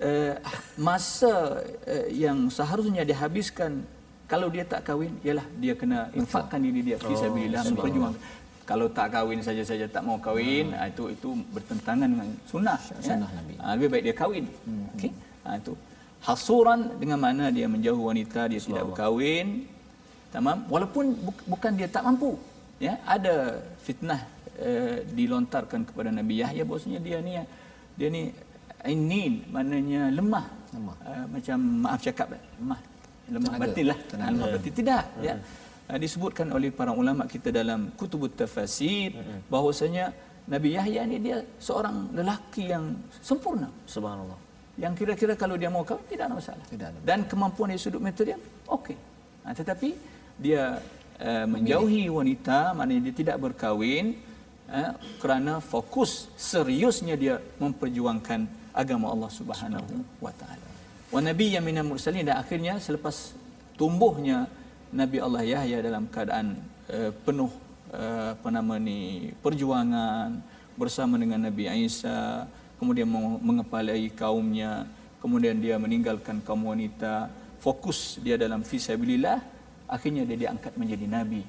[0.00, 0.34] uh,
[0.76, 3.84] masa uh, yang seharusnya dihabiskan
[4.26, 8.22] kalau dia tak kahwin ialah dia kena infakkan diri dia fi sabilillah memperjuangkan
[8.66, 10.90] kalau tak kahwin saja-saja tak mau kahwin hmm.
[10.90, 13.38] itu itu bertentangan dengan sunnah Sunnah ya?
[13.38, 13.54] Nabi.
[13.62, 14.86] Ha, lebih baik dia kahwin hmm.
[14.98, 15.10] okey
[15.46, 15.72] ha, itu
[16.26, 19.70] hasuran dengan mana dia menjauh wanita dia tidak berkahwin.
[20.34, 20.66] Tamam?
[20.66, 22.34] Walaupun bu- bukan dia tak mampu
[22.82, 22.98] ya?
[23.06, 24.20] Ada fitnah
[24.58, 27.32] uh, dilontarkan kepada Nabi Yahya bahwasanya dia ni
[27.94, 28.22] dia ni
[28.84, 30.46] inin maknanya lemah.
[30.74, 30.96] Lemah.
[31.06, 32.80] uh, macam maaf cakap lemah.
[33.26, 33.62] Lemah Tenaga.
[33.62, 33.98] batin lah.
[34.10, 34.30] Tenaga.
[34.34, 34.72] lemah batin.
[34.74, 35.34] Tidak ya.
[35.86, 39.14] Uh, disebutkan oleh para ulama kita dalam kutubut tafasir
[39.46, 40.10] bahwasanya
[40.50, 43.70] Nabi Yahya ni dia seorang lelaki yang sempurna.
[43.86, 44.45] Subhanallah.
[44.76, 46.64] Yang kira-kira kalau dia mau kahwin tidak ada masalah.
[46.68, 48.96] Tidak ada Dan kemampuan dari sudut metode dia okey.
[49.44, 49.96] Ha, tetapi
[50.36, 50.84] dia
[51.20, 54.20] uh, menjauhi wanita maknanya dia tidak berkahwin
[54.68, 58.44] uh, kerana fokus seriusnya dia memperjuangkan
[58.76, 60.68] agama Allah Subhanahu wa taala.
[61.08, 63.32] Wa nabiyyan minal mursalin dan akhirnya selepas
[63.80, 64.44] tumbuhnya
[64.92, 66.60] Nabi Allah Yahya dalam keadaan
[66.92, 67.48] uh, penuh
[67.96, 70.36] uh, apa nama ni perjuangan
[70.76, 72.44] bersama dengan Nabi Isa
[72.78, 74.86] kemudian meng- mengepalai kaumnya.
[75.22, 77.32] Kemudian dia meninggalkan kaum wanita.
[77.58, 79.38] Fokus dia dalam fisabilillah.
[79.90, 81.42] Akhirnya dia diangkat menjadi nabi.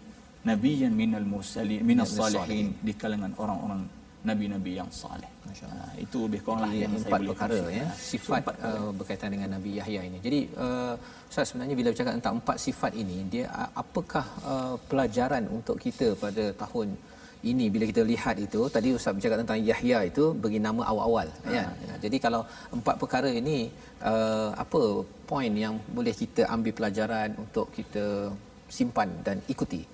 [0.47, 3.81] Nabiyan minal mursalin minas salihin di kalangan orang-orang
[4.27, 5.27] nabi-nabi yang saleh.
[5.47, 9.29] Ha, itu lebih kurang lah yang saya empat boleh perkara ya sifat empat uh, berkaitan
[9.31, 10.17] dengan Nabi Yahya ini.
[10.19, 10.93] Jadi uh,
[11.31, 16.51] Ustaz sebenarnya bila bercakap tentang empat sifat ini dia apakah uh, pelajaran untuk kita pada
[16.51, 16.99] tahun
[17.43, 21.69] ini bila kita lihat itu tadi Ustaz bercakap tentang Yahya itu bagi nama awal-awal ya.
[21.69, 21.95] ya.
[22.01, 22.41] Jadi kalau
[22.73, 23.69] empat perkara ini
[24.01, 28.33] uh, apa poin yang boleh kita ambil pelajaran untuk kita
[28.67, 29.85] simpan dan ikuti?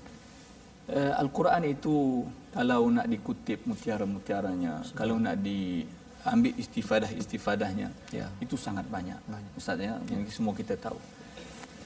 [0.88, 8.30] Uh, Al-Quran itu kalau nak dikutip mutiara-mutiaranya, kalau nak diambil istifadah-istifadahnya, Ya.
[8.38, 9.18] itu sangat banyak.
[9.58, 11.00] Ustaz ya, yang semua kita tahu.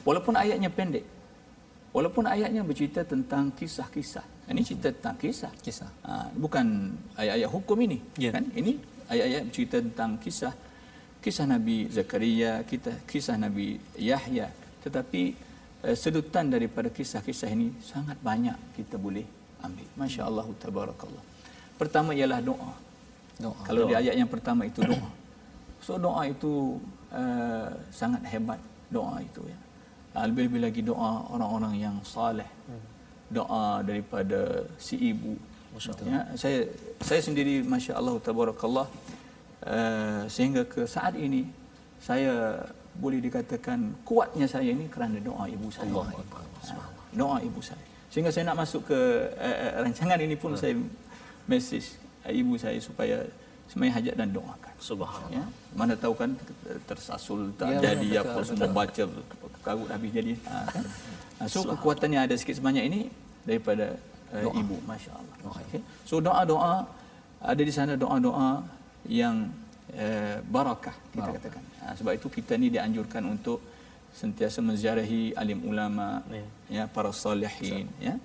[0.04, 1.08] Walaupun ayatnya pendek,
[1.96, 4.37] walaupun ayatnya bercerita tentang kisah-kisah.
[4.48, 5.52] Ini cerita tentang kisah.
[5.60, 5.92] Kisah.
[6.08, 8.32] Ha, bukan ayat-ayat hukum ini, Ya.
[8.32, 8.48] kan?
[8.56, 8.80] Ini
[9.12, 10.54] ayat-ayat bercerita tentang kisah
[11.20, 14.48] kisah Nabi Zakaria, kita kisah Nabi Yahya.
[14.80, 15.22] Tetapi
[15.84, 19.28] eh, sedutan daripada kisah-kisah ini sangat banyak kita boleh
[19.60, 19.88] ambil.
[20.00, 21.24] Masya-Allah tabarakallah.
[21.76, 22.72] Pertama ialah doa.
[23.38, 23.62] Doa.
[23.68, 25.10] Kalau di ayat yang pertama itu doa.
[25.84, 26.82] So doa itu
[27.14, 28.58] uh, sangat hebat
[28.90, 29.60] doa itu ya.
[30.18, 32.48] Ah, Lebih-lebih lagi doa orang-orang yang saleh.
[33.28, 35.36] Doa daripada si ibu.
[36.10, 36.66] Ya, saya
[37.06, 38.88] saya sendiri masya-Allah tabarakallah
[39.62, 41.46] uh, sehingga ke saat ini
[42.02, 42.66] saya
[42.98, 45.86] boleh dikatakan kuatnya saya ini kerana doa ibu saya.
[45.94, 46.18] Allah,
[46.66, 47.78] Ah, doa ibu saya.
[48.10, 49.00] Sehingga saya nak masuk ke
[49.38, 50.74] uh, uh, rancangan ini pun saya
[51.46, 51.94] message
[52.26, 53.22] uh, ibu saya supaya
[53.70, 54.74] sembahyang hajat dan doakan.
[54.82, 55.30] Subhanallah.
[55.30, 55.46] Ya.
[55.78, 56.34] Mana tahu kan
[56.90, 58.48] tersasul tak Ya, jadi betul, apa betul.
[58.50, 59.04] semua baca
[59.62, 60.34] karut habis jadi.
[60.50, 60.84] Ha, kan?
[61.38, 63.02] Ha, so kekuatan yang ada sikit sebanyak ini
[63.46, 63.94] daripada
[64.34, 65.36] uh, ibu masya-Allah.
[65.54, 65.82] Okay.
[66.10, 66.90] So doa-doa
[67.42, 68.66] ada di sana doa-doa
[69.06, 69.54] yang
[69.94, 71.64] uh, barakah kita katakan.
[71.86, 73.62] Ha, sebab itu kita ni dianjurkan untuk
[74.18, 76.46] sentiasa menziarahi alim ulama Ya.
[76.74, 78.18] ya para salihin ya.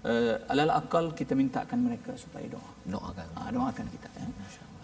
[0.00, 2.70] Uh, alal akal kita mintakan mereka supaya doa.
[2.84, 3.26] Doakan.
[3.36, 4.26] Ha, doakan kita ya.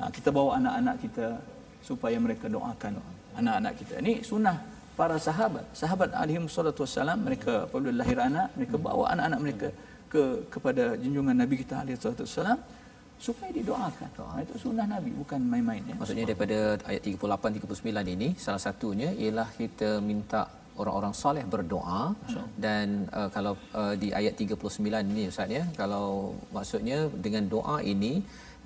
[0.00, 1.26] Ha, kita bawa anak-anak kita
[1.84, 3.00] supaya mereka doakan
[3.36, 4.00] anak-anak kita.
[4.00, 5.64] Ini sunnah para sahabat.
[5.80, 9.68] Sahabat alaihi salatu wassalam mereka apabila lahir anak, mereka bawa anak-anak mereka
[10.12, 10.22] ke
[10.54, 12.58] kepada junjungan Nabi kita alaihi salatu wassalam
[13.26, 14.10] supaya didoakan.
[14.20, 15.94] Ha, itu sunnah Nabi bukan main-main ya.
[16.00, 16.58] Maksudnya daripada
[16.90, 20.42] ayat 38 39 ini salah satunya ialah kita minta
[20.80, 22.02] orang-orang soleh berdoa
[22.64, 22.86] dan
[23.18, 28.12] uh, kalau uh, di ayat 39 ini ustaz ya kalau maksudnya dengan doa ini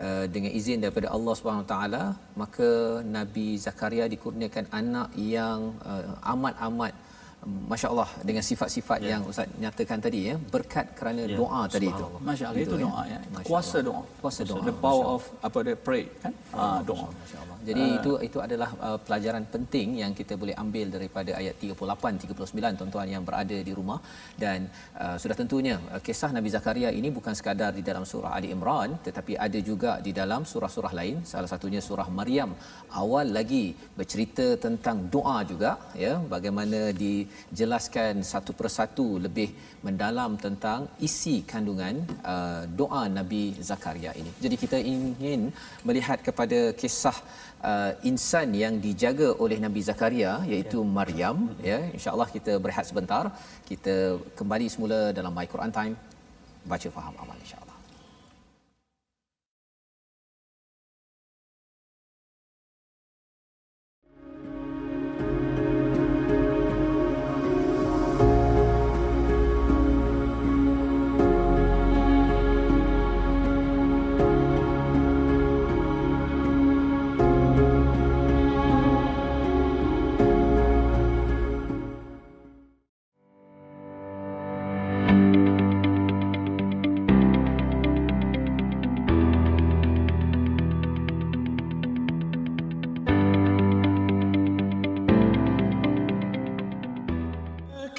[0.06, 2.04] uh, dengan izin daripada Allah taala
[2.42, 2.68] maka
[3.16, 5.60] Nabi Zakaria dikurniakan anak yang
[5.92, 6.94] uh, amat-amat
[7.46, 9.09] masya-Allah dengan sifat-sifat Ya.
[9.16, 12.05] yang ustaz nyatakan tadi ya berkat kerana Ya, doa tadi itu.
[12.29, 12.85] Masya-Allah itu Gitu, ya.
[12.87, 13.18] doa ya.
[13.48, 14.03] Kuasa doa.
[14.22, 14.62] Kuasa doa.
[14.68, 16.33] The power of apa dia pray kan?
[16.57, 17.09] Ha, doa.
[17.20, 17.57] Masya-Allah.
[17.68, 22.24] Jadi uh, itu itu adalah uh, pelajaran penting yang kita boleh ambil daripada ayat 38
[22.24, 23.98] 39 tuan-tuan yang berada di rumah
[24.42, 24.64] dan
[25.05, 28.96] uh, sudah tentunya uh, kisah Nabi Zakaria ini bukan sekadar di dalam surah Ali Imran
[29.07, 32.53] tetapi ada juga di dalam surah-surah lain salah satunya surah Maryam
[33.03, 33.64] awal lagi
[33.98, 35.72] bercerita tentang doa juga
[36.05, 36.81] ya bagaimana
[37.52, 39.48] dijelaskan satu persatu lebih
[39.86, 41.96] mendalam tentang isi kandungan
[42.32, 44.32] uh, doa Nabi Zakaria ini.
[44.44, 45.40] Jadi kita ingin
[45.88, 47.16] melihat kepada kisah
[47.70, 51.80] uh, insan yang dijaga oleh Nabi Zakaria iaitu Maryam ya.
[51.96, 53.24] Insyaallah kita berehat sebentar.
[53.70, 53.96] Kita
[54.38, 55.94] kembali semula dalam My Quran Time.
[56.70, 57.69] Baca faham amal insyaallah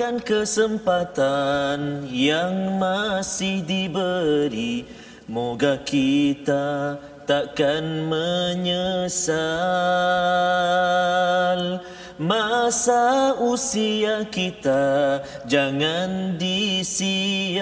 [0.02, 4.82] Kan kesempatan yang masih diberi.
[5.30, 6.98] Moga kita
[7.30, 9.38] takkan menyesal.
[12.18, 17.62] Masa usia kita jangan disiakan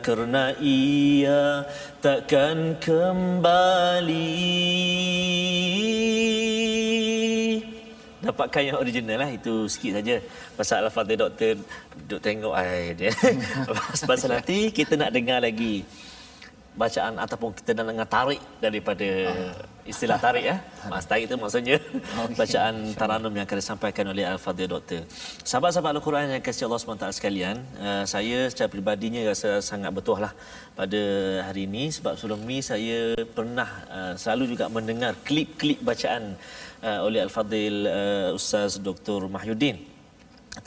[0.00, 1.68] Kerana ia
[2.00, 4.32] takkan kembali
[8.30, 10.16] dapatkan yang original lah itu sikit saja.
[10.58, 11.54] Pasal al-fatih doktor
[12.10, 13.10] duk tengok ai dia.
[14.10, 15.86] Pasal nanti kita nak dengar lagi
[16.76, 19.08] bacaan ataupun kita nak dengar tarik daripada
[19.88, 20.56] istilah tarik ya.
[20.92, 21.80] Mas tarik itu maksudnya.
[22.36, 25.00] Bacaan taranum yang akan disampaikan oleh al-fatih doktor
[25.46, 30.36] sahabat-sahabat al-Quran yang kasih Allah SWT sekalian uh, saya secara peribadinya rasa sangat betul lah
[30.76, 31.00] pada
[31.48, 31.88] hari ini.
[31.88, 36.36] Sebab sebelum ni saya pernah uh, selalu juga mendengar klip-klip bacaan
[36.88, 39.20] uh, oleh Al-Fadhil uh, Ustaz Dr.
[39.36, 39.76] Mahyudin.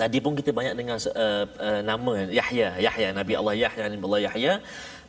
[0.02, 4.24] Tadi pun kita banyak dengar uh, uh, nama Yahya, Yahya Nabi Allah Yahya Nabi Allah
[4.28, 4.54] Yahya.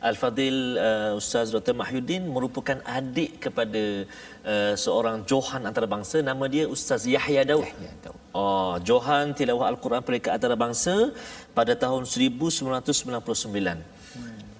[0.01, 1.77] Al-Fadhil uh, Ustaz Dr.
[1.77, 4.09] Mahyudin merupakan adik kepada
[4.51, 7.69] uh, seorang Johan antarabangsa nama dia Ustaz Yahya Daud.
[7.69, 8.17] Yahya Daud.
[8.33, 11.13] Oh, Johan tilawah Al-Quran peringkat antarabangsa
[11.53, 12.81] pada tahun 1999.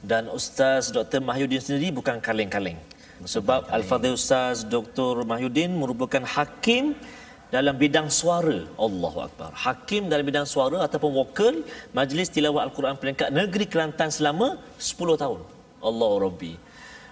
[0.05, 1.25] Dan Ustaz Dr.
[1.25, 2.77] Mahyudin sendiri bukan kaleng-kaleng.
[3.25, 5.21] Sebab Al-Fadhil Ustaz Dr.
[5.29, 6.97] Mahyudin merupakan hakim
[7.53, 8.65] dalam bidang suara.
[8.79, 9.51] Allahu Akbar.
[9.53, 11.53] Hakim dalam bidang suara ataupun vokal
[11.93, 15.39] Majlis Tilawah Al-Quran peringkat negeri Kelantan selama 10 tahun.
[15.83, 16.53] Allah Rabbi.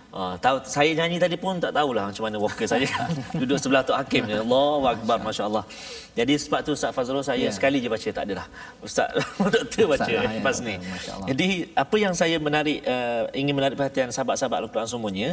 [0.10, 2.90] Uh, tahu saya nyanyi tadi pun tak tahulah macam mana vokal saya
[3.42, 4.34] duduk sebelah Tok Hakim ni.
[4.42, 5.62] Allahu akbar masya-Allah.
[6.18, 7.54] Jadi sebab tu Ustaz Fazrul saya Ya.
[7.54, 8.50] sekali je baca tak adalah.
[8.82, 9.14] Ustaz
[9.54, 10.26] doktor baca ya.
[10.26, 10.82] lepas ni.
[10.82, 11.28] Masya-Allah.
[11.30, 15.30] Jadi apa yang saya menarik uh, ingin menarik perhatian sahabat-sahabat Al-Quran semuanya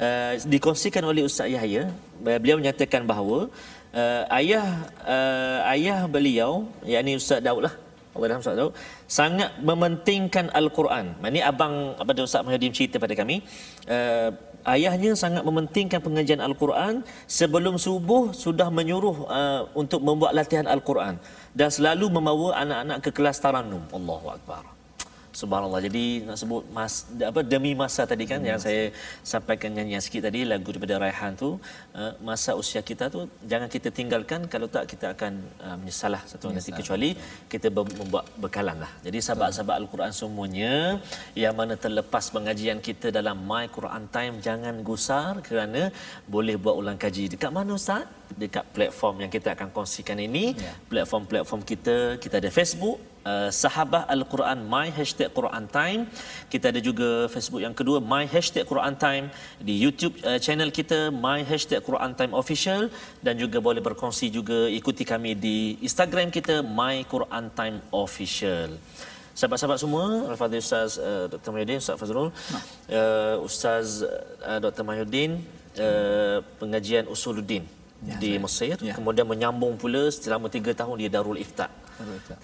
[0.00, 1.90] uh, dikongsikan oleh Ustaz Yahya
[2.24, 3.50] uh, beliau menyatakan bahawa
[3.94, 4.66] uh, ayah
[5.06, 7.74] uh, ayah beliau yakni Ustaz Daud lah
[8.14, 8.72] Allah Ustaz Daud
[9.10, 11.18] sangat mementingkan Al-Quran.
[11.18, 13.42] Ini abang apa dia Ustaz Muhyiddin cerita pada kami
[13.90, 14.30] uh,
[14.74, 21.18] ayahnya sangat mementingkan pengajian Al-Quran sebelum subuh sudah menyuruh uh, untuk membuat latihan Al-Quran
[21.52, 23.82] dan selalu membawa anak-anak ke kelas taranum.
[23.92, 24.73] Allahu akbar.
[25.40, 25.80] Subhanallah.
[25.86, 26.94] Jadi nak sebut mas
[27.30, 28.70] apa demi masa tadi kan demi yang masa.
[28.70, 28.82] saya
[29.32, 31.48] sampaikan nyanyian sikit tadi lagu daripada Raihan tu
[32.00, 33.20] uh, masa usia kita tu
[33.52, 35.32] jangan kita tinggalkan kalau tak kita akan
[35.66, 37.10] uh, menyesal lah satu nanti Menyesal, kecuali
[37.52, 38.92] kita ber- membuat bekalan lah.
[39.06, 40.72] Jadi sahabat-sahabat Al-Quran semuanya
[41.42, 45.82] yang mana terlepas pengajian kita dalam My Quran Time jangan gusar kerana
[46.34, 47.24] boleh buat ulang kaji.
[47.34, 48.06] Dekat mana Ustaz?
[48.42, 50.44] Dekat platform yang kita akan kongsikan ini.
[50.66, 50.72] Ya.
[50.92, 56.00] Platform-platform kita, kita ada Facebook, uh, Sahabah Al-Quran My Hashtag Quran Time.
[56.52, 59.26] Kita ada juga Facebook yang kedua My Hashtag Quran Time.
[59.58, 62.92] Di YouTube uh, channel kita My Hashtag Quran Time Official.
[63.24, 68.76] Dan juga boleh berkongsi juga ikuti kami di Instagram kita My Quran Time Official.
[69.34, 71.50] Sahabat-sahabat semua, Al-Fadhil Ustaz uh, Dr.
[71.50, 74.86] Mahyudin, Ustaz Fazrul, uh, Ustaz uh, Dr.
[74.86, 75.42] Mahyudin,
[75.74, 77.66] uh, pengajian Usuluddin
[78.04, 78.92] Ya, di Mesir, ya.
[78.92, 81.72] kemudian menyambung pula selama tiga tahun di Darul Ifta.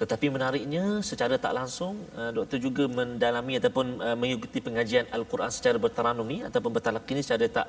[0.00, 5.76] Tetapi menariknya secara tak langsung uh, doktor juga mendalami ataupun uh, mengikuti pengajian Al-Quran secara
[5.76, 7.66] bertaranum ni ataupun bertalaqi ni secara tak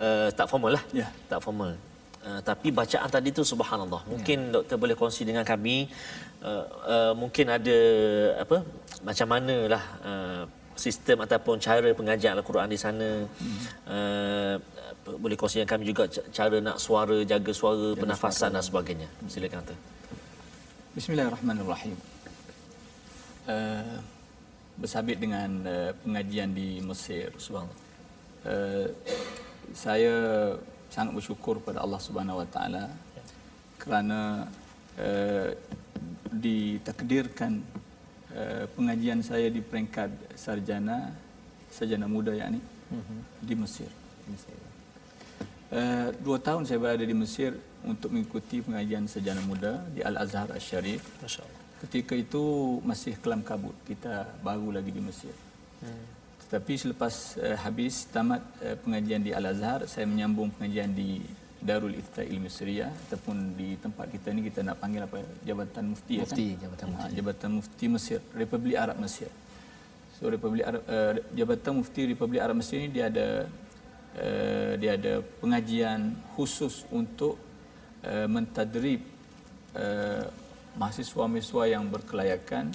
[0.00, 0.84] uh, tak formal lah.
[0.96, 1.06] Ya.
[1.28, 1.76] Tak formal.
[2.24, 4.02] Uh, tapi bacaan tadi tu subhanallah.
[4.12, 5.86] Mungkin doktor boleh kongsi dengan kami
[6.42, 6.64] uh,
[6.94, 7.78] uh, mungkin ada
[8.42, 8.56] apa
[9.04, 10.42] macam manalah uh,
[10.78, 13.08] sistem ataupun cara pengajian Al-Quran di sana.
[13.26, 13.60] Hmm.
[13.84, 14.56] Uh,
[15.08, 19.08] boleh kongsi dengan kami juga ca- cara nak suara, jaga suara, jaga pernafasan dan sebagainya.
[19.28, 19.78] Silakan doktor.
[20.98, 21.94] Bismillahirrahmanirrahim.
[23.46, 24.02] Uh,
[24.82, 27.30] bersabit dengan uh, pengajian di Mesir.
[27.38, 27.78] Subhanallah.
[28.42, 28.90] Uh,
[29.78, 30.14] saya
[30.90, 32.90] sangat bersyukur kepada Allah Subhanahu Wa Taala
[33.78, 34.50] kerana
[34.98, 35.54] uh,
[36.34, 37.62] ditakdirkan
[38.34, 41.14] uh, pengajian saya di peringkat sarjana
[41.70, 42.58] sarjana muda yakni
[43.38, 43.86] di Mesir.
[45.68, 47.52] Uh, dua tahun saya berada di Mesir
[47.84, 51.04] untuk mengikuti pengajian sarjana muda di Al Azhar Al Sharif.
[51.84, 52.40] Ketika itu
[52.80, 55.34] masih kelam kabut, kita baru lagi di Mesir.
[55.84, 56.04] Hmm.
[56.48, 61.20] Tetapi selepas uh, habis tamat uh, pengajian di Al Azhar, saya menyambung pengajian di
[61.58, 66.14] Darul Ifta Ilmi Syria ataupun di tempat kita ni kita nak panggil apa Jabatan Mufti,
[66.16, 66.62] ya Mufti, kan?
[66.64, 67.12] Jabatan Ha, Mufti.
[67.18, 69.30] Jabatan Mufti Mesir, Republik Arab Mesir.
[70.16, 73.50] So Republik Arab uh, Jabatan Mufti Republik Arab Mesir ni dia ada
[74.18, 77.38] uh, dia ada pengajian khusus untuk
[78.04, 79.00] uh, mentadrib
[79.74, 80.26] uh,
[80.78, 82.70] mahasiswa-mahasiswa yang berkelayakan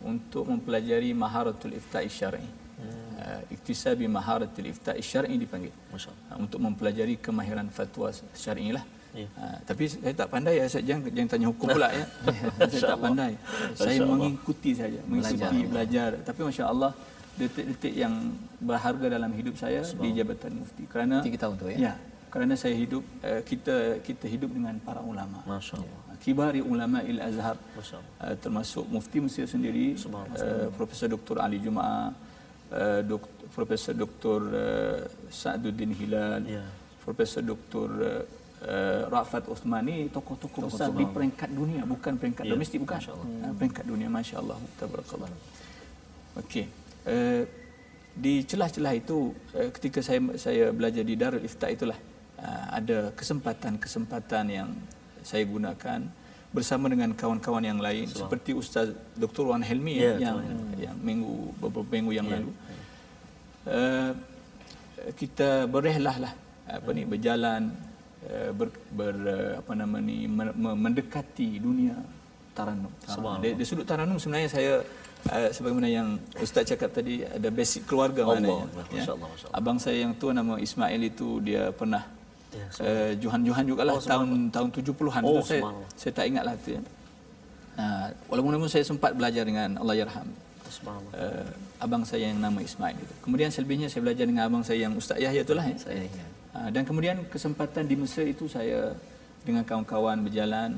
[0.00, 2.40] untuk mempelajari maharatul ifta'i syar'i.
[2.80, 3.20] Hmm.
[3.20, 5.72] Uh, iktisabi maharatul ifta'i syar'i dipanggil.
[5.92, 8.84] Uh, untuk mempelajari kemahiran fatwa syar'i lah.
[9.10, 9.26] Ya.
[9.34, 12.06] Uh, tapi saya tak pandai ya, saya jangan jangan tanya hukum pula ya.
[12.70, 13.32] saya tak pandai.
[13.74, 15.68] Saya mengikuti saja, mengikuti Belajar.
[15.68, 16.10] belajar.
[16.24, 16.92] Tapi masya-Allah
[17.40, 18.14] detik-detik yang
[18.60, 21.78] berharga dalam hidup saya di Jabatan Mufti kerana Tiga tahun tu, ya?
[21.90, 21.94] Ya,
[22.28, 25.40] kerana saya hidup uh, kita kita hidup dengan para ulama.
[25.48, 26.00] Masya Allah.
[26.20, 28.12] Kibari ulama il Azhar Masya Allah.
[28.28, 31.40] uh, termasuk Mufti Mesir sendiri uh, Profesor Dr.
[31.40, 32.12] Ali Jumaah
[32.76, 33.24] uh, dok,
[33.56, 34.38] Profesor Dr.
[34.52, 34.98] Uh,
[35.32, 36.64] Sa'duddin Hilal Ya.
[37.00, 37.88] Profesor Dr.
[37.88, 38.22] Uh,
[38.68, 43.00] uh, Rafat Osman ni tokoh-tokoh besar di peringkat dunia bukan peringkat Ya, domestik bukan
[43.56, 45.32] peringkat dunia masya-Allah tabarakallah
[46.44, 46.68] okey
[47.06, 47.42] uh,
[48.10, 51.96] di celah-celah itu uh, ketika saya saya belajar di Darul Ifta itulah
[52.40, 54.68] uh, ada kesempatan-kesempatan yang
[55.22, 56.00] saya gunakan
[56.50, 59.54] bersama dengan kawan-kawan yang lain seperti Ustaz Dr.
[59.54, 62.32] Wan Helmi Ya, yang Tuan yang minggu beberapa minggu yang Ya.
[62.42, 62.50] lalu
[63.70, 64.10] uh,
[65.14, 66.32] kita berehlah lah
[66.66, 67.70] apa ni berjalan
[68.26, 71.94] uh, ber, ber uh, apa nama ni men- men- mendekati dunia
[72.50, 72.90] taranum.
[73.38, 74.72] Dari, dari sudut taranum sebenarnya saya
[75.28, 78.64] uh, sebagaimana yang ustaz cakap tadi ada basic keluarga Allah maknanya.
[78.64, 78.86] Allah.
[78.88, 79.58] Masya Allah, Masya Allah.
[79.60, 82.04] Abang saya yang tua nama Ismail itu dia pernah
[82.50, 85.62] Ya, uh, Johan-Johan jugalah Oh, tahun tahun 70-an Oh, saya
[85.94, 86.82] saya tak ingatlah tu ya.
[87.78, 90.26] Uh, walaupun namun saya sempat belajar dengan Allah yarham
[91.14, 91.46] uh,
[91.78, 93.14] abang saya yang nama Ismail itu.
[93.22, 95.76] Kemudian selebihnya saya belajar dengan abang saya yang Ustaz Yahya itulah ya.
[95.78, 96.06] Saya.
[96.50, 98.94] Uh, dan kemudian kesempatan di Mesir itu saya
[99.46, 100.76] dengan kawan-kawan berjalan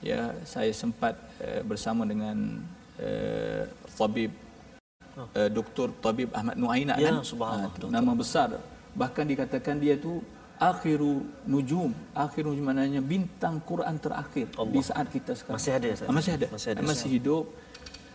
[0.00, 2.62] ya saya sempat uh, bersama dengan
[3.00, 4.32] uh, tabib.
[5.34, 5.92] Uh, Dr.
[6.00, 7.20] Tabib Ahmad Nuaina Ya, kan?
[7.20, 7.88] subhanallah, Ah, doktor.
[7.90, 8.48] nama besar.
[8.94, 10.22] Bahkan dikatakan dia tu
[10.56, 11.92] akhiru nujum.
[12.14, 14.70] Akhiru nujum maknanya bintang Quran terakhir Allah.
[14.70, 15.60] di saat kita sekarang.
[15.60, 16.06] Masih ada, Ustaz?
[16.08, 16.46] Ah, masih ada.
[16.48, 17.44] Masih ada, masih hidup.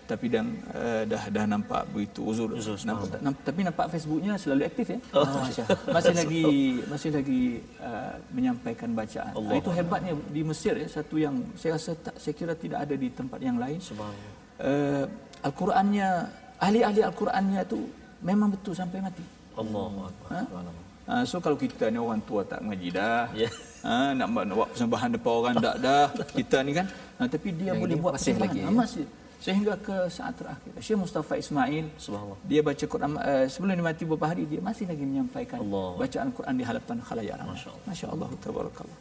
[0.06, 4.70] Tapi dan uh, dah dah nampak begitu uzur, Uzur, nampak, nampak, tapi nampak Facebooknya selalu
[4.70, 5.00] aktif ya?
[5.12, 5.26] Oh.
[5.42, 6.46] masih, masih lagi
[6.86, 7.42] masih lagi
[7.82, 9.34] uh, menyampaikan bacaan.
[9.34, 9.58] Allah.
[9.58, 13.10] itu hebatnya di Mesir ya satu yang saya rasa tak saya kira tidak ada di
[13.10, 13.82] tempat yang lain.
[13.82, 14.34] Subhanallah.
[14.60, 15.03] Uh,
[15.41, 16.08] Al-Qurannya
[16.58, 17.86] ahli-ahli Al-Qurannya tu
[18.22, 19.24] memang betul sampai mati
[19.56, 20.30] Allahu Akbar.
[20.32, 20.41] Ha?
[21.06, 23.30] Ha, so kalau kita ni orang tua tak mengaji dah.
[23.32, 23.45] Ya.
[23.86, 26.06] Ha, nak, buat- nak buat persembahan depan orang tak dah.
[26.34, 26.89] Kita ni kan.
[27.16, 28.49] Ha, tapi dia Yang boleh buat masih persembahan.
[28.49, 28.74] lagi, Ha, ya?
[28.74, 29.06] masih.
[29.38, 30.74] sehingga ke saat terakhir.
[30.82, 32.39] Syekh Mustafa Ismail Subhanallah.
[32.41, 35.89] dia baca Quran uh, sebelum dia mati beberapa hari dia masih lagi menyampaikan Allah.
[36.01, 37.53] bacaan Quran di hadapan khalayak ramai.
[37.53, 37.84] Masya Allah.
[37.86, 38.99] Masya-Allah tabarakallah.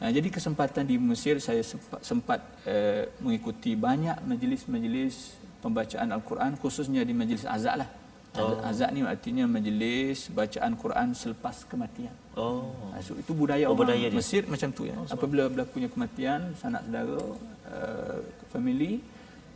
[0.00, 7.06] Nah, jadi kesempatan di Mesir saya sempat, sempat uh, mengikuti banyak majlis-majlis pembacaan Al-Quran khususnya
[7.06, 7.88] di majlis azak lah.
[8.32, 8.56] Oh.
[8.64, 12.16] Azak ni artinya majlis bacaan Quran selepas kematian.
[12.32, 12.72] Oh.
[12.96, 14.16] Ha, So, itu budaya Oh, orang budaya dia.
[14.16, 14.96] Mesir macam tu ya.
[15.12, 17.20] Apabila berlakunya kematian sanak saudara,
[17.68, 18.18] uh,
[18.48, 19.04] family,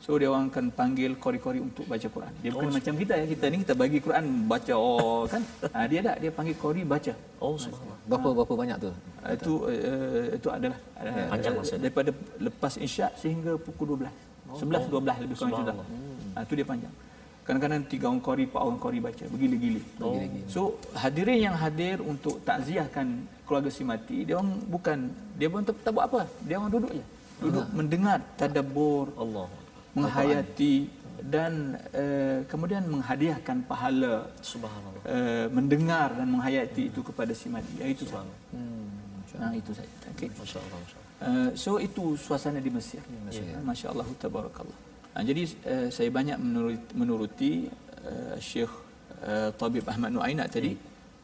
[0.04, 2.32] so dia orang akan panggil kori-kori untuk baca Quran.
[2.42, 3.24] Dia bukan macam kita ya.
[3.32, 5.42] Kita ni kita bagi Quran baca oh kan.
[5.74, 7.12] Ha, dia tak dia panggil kori baca.
[7.40, 7.98] Oh, subhanallah.
[8.10, 8.90] Berapa berapa banyak tu?
[8.90, 11.82] Uh, itu uh, itu adalah uh, Panjang masa dia.
[11.88, 14.08] daripada lepas isyak sehingga pukul 12.
[14.62, 15.84] 11 12 lebih kurang macam tu.
[16.36, 16.94] Ha, itu dia panjang.
[17.46, 19.24] Kadang-kadang tiga orang kori, empat orang kori baca.
[19.30, 19.82] Bergila-gila.
[20.02, 20.18] Oh.
[20.50, 20.60] So
[20.98, 23.06] hadirin yang hadir untuk takziahkan
[23.46, 24.98] keluarga si mati, dia orang bukan
[25.38, 26.20] dia pun tak, tak buat apa.
[26.42, 27.04] Dia orang duduk je.
[27.36, 29.46] Duduk mendengar tadabbur, Allah.
[29.96, 35.02] Menghayati dan uh, kemudian menghadiahkan pahala Subhanallah.
[35.08, 37.72] uh, mendengar dan menghayati itu kepada si mati.
[37.80, 38.28] Ya, itu saja.
[39.36, 39.88] Nah, itu saja.
[40.16, 40.28] Okey.
[40.32, 40.78] Masya Allah.
[40.84, 41.04] Masya Allah.
[41.16, 43.00] Uh, so itu suasana di Mesir.
[43.32, 43.56] Ya.
[43.64, 44.78] Masya Allah, tabarakallah.
[45.16, 47.52] Ha, jadi uh, saya banyak menuruti, menuruti
[48.04, 48.72] uh, Syekh
[49.24, 50.76] uh, Tabib Ahmad Nuainat tadi.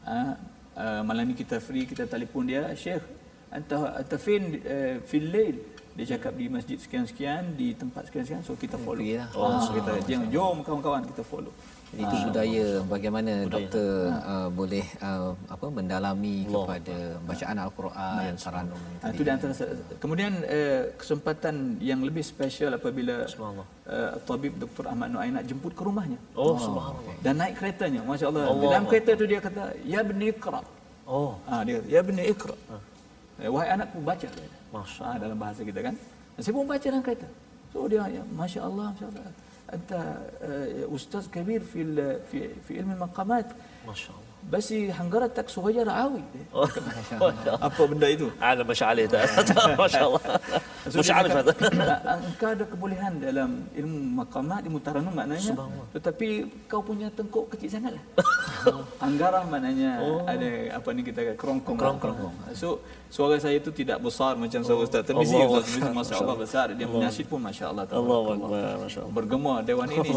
[0.05, 0.33] Uh,
[0.77, 3.05] uh, malam ni kita free, kita telefon dia, Syekh,
[3.53, 5.57] anta anta fin uh, fil lail.
[5.93, 9.05] Dia cakap di masjid sekian-sekian, di tempat sekian-sekian, so kita follow.
[9.05, 9.29] lah.
[9.33, 11.53] Oh, so kita jom, jom kawan-kawan kita follow.
[11.93, 19.13] Jadi itu budaya bagaimana doktor uh, boleh uh, apa mendalami kepada bacaan al-Quran, taranum Ha,
[19.13, 19.53] itu antara
[20.01, 23.67] kemudian uh, kesempatan yang lebih special apabila Subhanallah.
[23.85, 24.89] uh, tabib Dr.
[24.89, 27.13] Ahmad Nuainat jemput ke rumahnya Oh, subhanallah.
[27.21, 28.57] dan naik keretanya masya-Allah Allah.
[28.57, 30.65] di dalam kereta tu dia kata ya bani iqra
[31.05, 32.81] Oh, ha dia ya bani iqra eh,
[33.39, 34.27] wahai anakku baca
[34.73, 35.95] Masya ha, dalam bahasa kita kan.
[36.33, 37.27] Dan saya pun baca dalam kereta.
[37.73, 39.23] So dia ya, masya-Allah masya-Allah.
[39.73, 40.01] Anta
[40.41, 41.97] uh, ustaz kabir fil
[42.29, 43.53] fi fi ilmu maqamat.
[43.85, 44.32] Masya Allah.
[44.43, 46.21] Besi hanggara tak suhaja rawi.
[46.53, 46.67] Oh,
[47.57, 48.27] apa benda itu?
[48.37, 49.23] Alam masya-Allah.
[49.79, 50.23] Masya-Allah.
[50.83, 51.55] Masya-Allah.
[52.27, 55.55] Engkau ada kebolehan dalam ilmu maqamat, ilmu taranum maknanya.
[55.95, 56.27] Tetapi
[56.67, 58.03] kau punya tengkuk kecil sangatlah.
[58.99, 60.27] Hanggara maknanya oh.
[60.27, 61.77] ada apa ni kita kata kerongkong.
[61.79, 62.35] Kerongkong.
[62.43, 64.87] Ah, so suara saya itu tidak besar macam suara oh.
[64.87, 65.47] Ustaz Tapi Allah.
[65.49, 66.65] Ustaz Tamizi masya-Allah besar.
[66.75, 67.83] Dia menyasyid pun masya-Allah.
[67.89, 68.75] Allah akbar.
[68.85, 69.13] Masya-Allah.
[69.15, 70.11] Bergema dewan ini.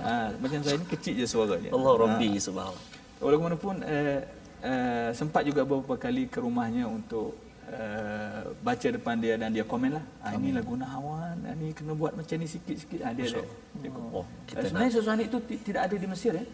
[0.00, 1.70] Ha, macam saya ini kecil je suaranya.
[1.70, 2.00] Allah ah.
[2.08, 2.99] Rabbi subhanahu.
[3.20, 4.20] Walaupun uh,
[4.64, 7.36] uh, sempat juga beberapa kali ke rumahnya untuk
[7.68, 10.04] uh, baca depan dia dan dia komen lah.
[10.24, 13.00] Ah, ini lagu Nahawan, ah, ni kena buat macam ni sikit-sikit.
[13.04, 13.44] Ah, dia.
[13.76, 14.10] Dia komen.
[14.10, 16.44] Oh, kita Uh, sebenarnya sesuatu itu ti- tidak ada di Mesir ya.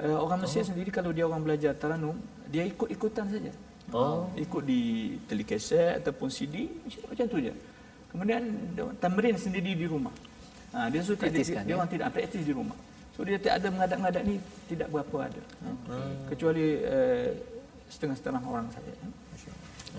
[0.00, 2.16] Uh, orang Mesir sendiri kalau dia orang belajar taranum,
[2.48, 3.52] dia ikut-ikutan saja.
[3.92, 4.24] Oh.
[4.34, 6.72] Ikut di telekaset ataupun CD,
[7.04, 7.52] macam tu je.
[8.10, 10.14] Kemudian dia- tamrin sendiri di rumah.
[10.74, 11.74] Ha, dia tidak dia, dia ya?
[11.78, 12.74] orang tidak praktis di rumah.
[13.14, 15.42] So dia tak ada mengadap-ngadap ni tidak berapa ada.
[15.62, 15.94] Ha.
[16.34, 17.30] Kecuali uh,
[17.86, 18.92] setengah-setengah orang saja.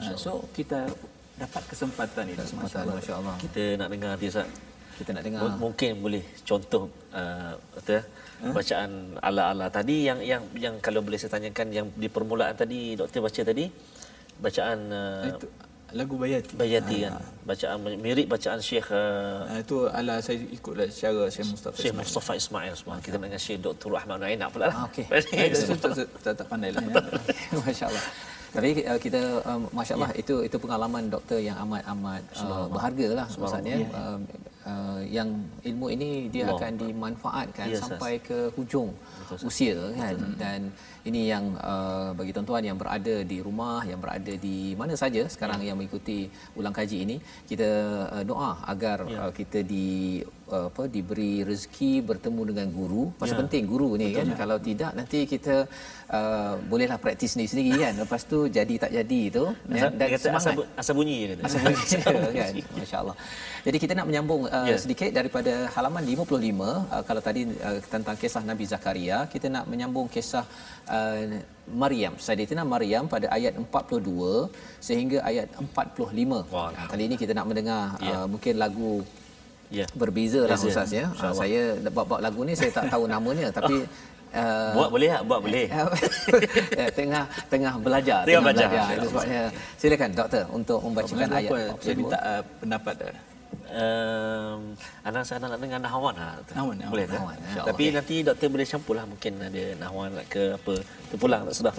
[0.03, 0.91] Ha, so kita
[1.39, 2.35] dapat kesempatan ini.
[2.35, 3.35] kesempatan masya-Allah.
[3.39, 4.47] Kita nak dengar dia Ustaz.
[4.95, 8.03] Kita nak dengar M- Mungkin boleh contoh uh, betul,
[8.51, 13.27] bacaan ala-ala tadi yang yang yang kalau boleh saya tanyakan yang di permulaan tadi doktor
[13.27, 13.67] baca tadi
[14.39, 15.47] bacaan uh, Itu
[15.93, 16.53] lagu Bayati.
[16.57, 21.75] Bayati kan bacaan mirip bacaan Syekh uh, Ha, itu ala saya ikutlah cara Syekh Mustafa.
[21.77, 21.93] Syekh.
[21.93, 23.89] Mustafa Ismail subhanallah kita nak dengan Syekh Dr.
[23.93, 24.75] Rahman Nuainak pula lah.
[24.75, 25.05] Ah, okey.
[25.85, 26.81] Tak, tak, tak, tak pandai lah.
[26.81, 27.03] Ya.
[27.65, 28.05] Masya-Allah.
[28.55, 33.27] Tapi uh, kita uh, masya-Allah itu itu pengalaman doktor yang amat amat uh, berharga lah
[33.35, 34.17] maksudnya uh,
[34.65, 35.29] uh, yang
[35.63, 36.57] ilmu ini dia Allah.
[36.59, 38.91] akan dimanfaatkan Ya, sampai ke hujung
[39.41, 40.17] usia kan?
[40.37, 40.69] Dan
[41.05, 45.61] ini yang uh, bagi tuan-tuan yang berada di rumah yang berada di mana saja sekarang
[45.61, 47.15] yang mengikuti ulang kaji ini
[47.49, 47.69] kita
[48.11, 53.97] uh, doa agar uh, kita di apa diberi rezeki bertemu dengan guru pasal penting guru
[53.97, 55.65] ni kan kalau tidak nanti kita
[56.07, 60.21] uh, bolehlah praktis sendiri-sendiri kan lepas tu jadi tak jadi tu ya, Asal, dan kata
[60.21, 61.45] semangat bu- asal bunyi je dia kata.
[61.49, 63.15] Asal bunyi kan masya-Allah.
[63.65, 64.77] Jadi kita nak menyambung uh, Ya.
[64.77, 66.29] sedikit daripada halaman 55
[66.61, 70.45] uh, kalau tadi uh, tentang kisah Nabi Zakaria kita nak menyambung kisah
[70.85, 76.53] uh, Maryam Sayyidatina Maryam pada ayat 42 sehingga ayat 45.
[76.53, 76.69] Wah.
[76.69, 78.21] Uh, kali ini kita nak mendengar Ya.
[78.21, 79.01] uh, mungkin lagu
[79.75, 79.85] Ya.
[79.91, 81.11] berbeza lah Beza, Ustaz ya.
[81.19, 83.83] Uh, saya bab-bab lagu ni saya tak tahu namanya tapi
[84.31, 85.21] uh, Buat boleh tak?
[85.27, 85.65] Buat boleh.
[86.79, 88.69] Ya, tengah tengah belajar Tengah belajar.
[88.95, 89.41] itu sebabnya
[89.75, 91.51] silakan doktor untuk membacakan ayat
[91.83, 91.99] saya 42.
[91.99, 93.19] minta uh, pendapat uh,
[93.65, 96.37] Um, anak saya nak dengar Nahwan ha.
[96.53, 96.93] Nahwan, Nahwan.
[96.93, 97.17] Boleh tak?
[97.17, 97.69] Nahwan, insya-Allah.
[97.73, 100.73] Tapi nanti doktor boleh campur lah mungkin ada Nahwan ke apa.
[101.11, 101.73] Terpulang tak sedap.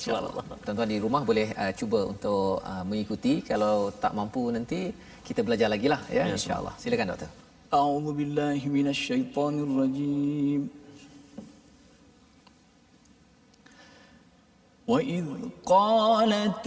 [0.00, 0.44] Subhanallah.
[0.64, 3.44] Tuan-tuan di rumah boleh uh, cuba untuk uh, mengikuti.
[3.44, 4.88] Kalau tak mampu nanti
[5.27, 6.73] kita belajar lagi lah ya, Ya, insya-Allah.
[6.79, 7.31] Silakan doktor.
[7.67, 10.61] أعوذ بالله من الشيطان الرجيم
[14.87, 15.25] وإذ
[15.67, 16.63] قالت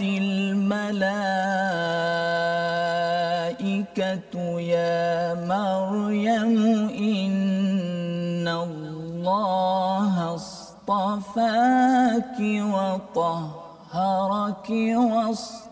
[3.21, 6.57] الملائكة يا مريم
[6.93, 12.37] إن الله اصطفاك
[12.75, 15.64] وطهرك واصطفاك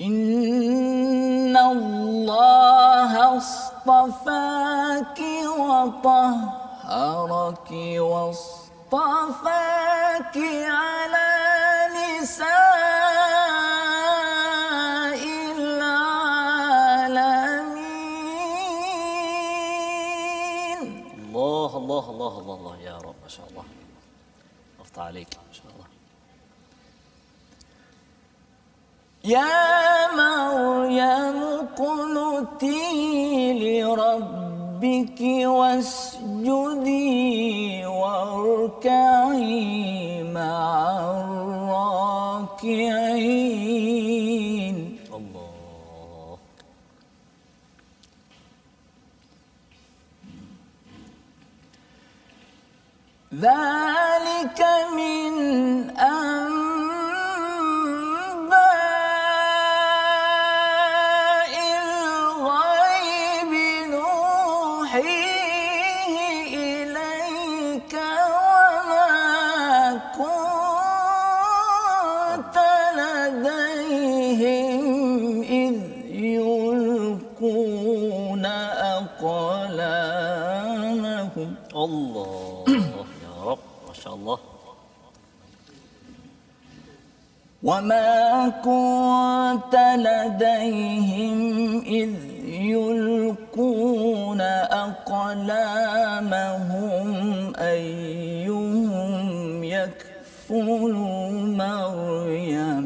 [0.00, 5.20] إن الله اصطفاك
[5.58, 7.20] وطهرك
[7.98, 9.36] واصطفاك
[10.68, 10.99] على
[29.31, 32.83] يا مريم اقنتي
[33.61, 35.19] لربك
[35.57, 37.05] واسجدي
[37.85, 39.23] واركعي
[40.23, 40.67] مع
[42.51, 42.77] الراكعين.
[45.17, 46.37] الله.
[53.33, 54.59] ذلك
[54.97, 55.33] من
[55.89, 56.20] أنباء
[81.91, 82.63] الله
[83.23, 84.39] يا رب ما شاء الله.
[87.63, 89.75] وما كنت
[90.07, 91.37] لديهم
[91.85, 92.13] إذ
[92.73, 94.41] يلقون
[94.85, 97.07] أقلامهم
[97.55, 100.93] أيهم يكفل
[101.57, 102.85] مريم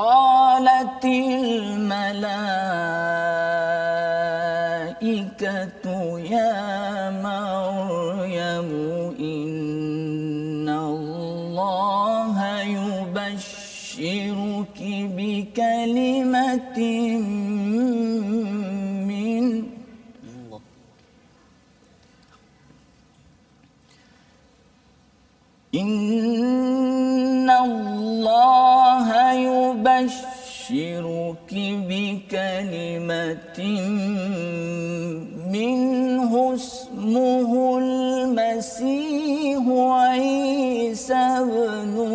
[0.00, 1.80] قالت الملائكة
[6.18, 8.70] يا مريم
[9.20, 12.36] إن الله
[12.76, 13.58] يبشرك
[15.16, 16.78] بكلمة
[20.24, 20.60] الله.
[25.74, 26.29] إن
[32.29, 33.57] بكلمة
[35.53, 42.08] منه اسمه المسيح عيسى ابن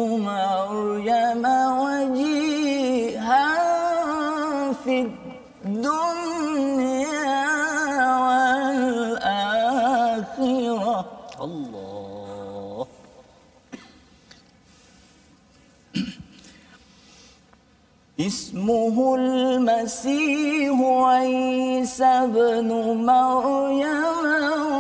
[18.25, 22.69] اسمه المسيح عيسى بن
[23.05, 24.03] مريم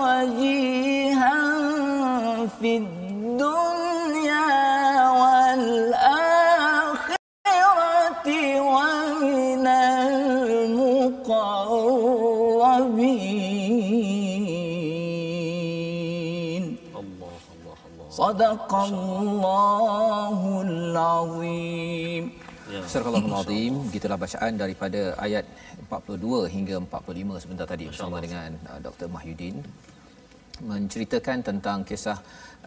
[0.01, 1.41] وجيها
[2.59, 4.49] في الدنيا
[5.21, 6.27] والآخرة
[8.73, 9.67] ومن
[10.07, 11.05] المقربين.
[16.99, 22.44] الله الله الله صدق الله العظيم.
[22.75, 22.81] Ya.
[22.91, 25.45] Surah Al-Azim gitulah bacaan daripada ayat
[25.87, 29.07] 42 hingga 45 sebentar tadi bersama dengan uh, Dr.
[29.15, 29.57] Mahyudin.
[30.71, 32.17] Menceritakan tentang kisah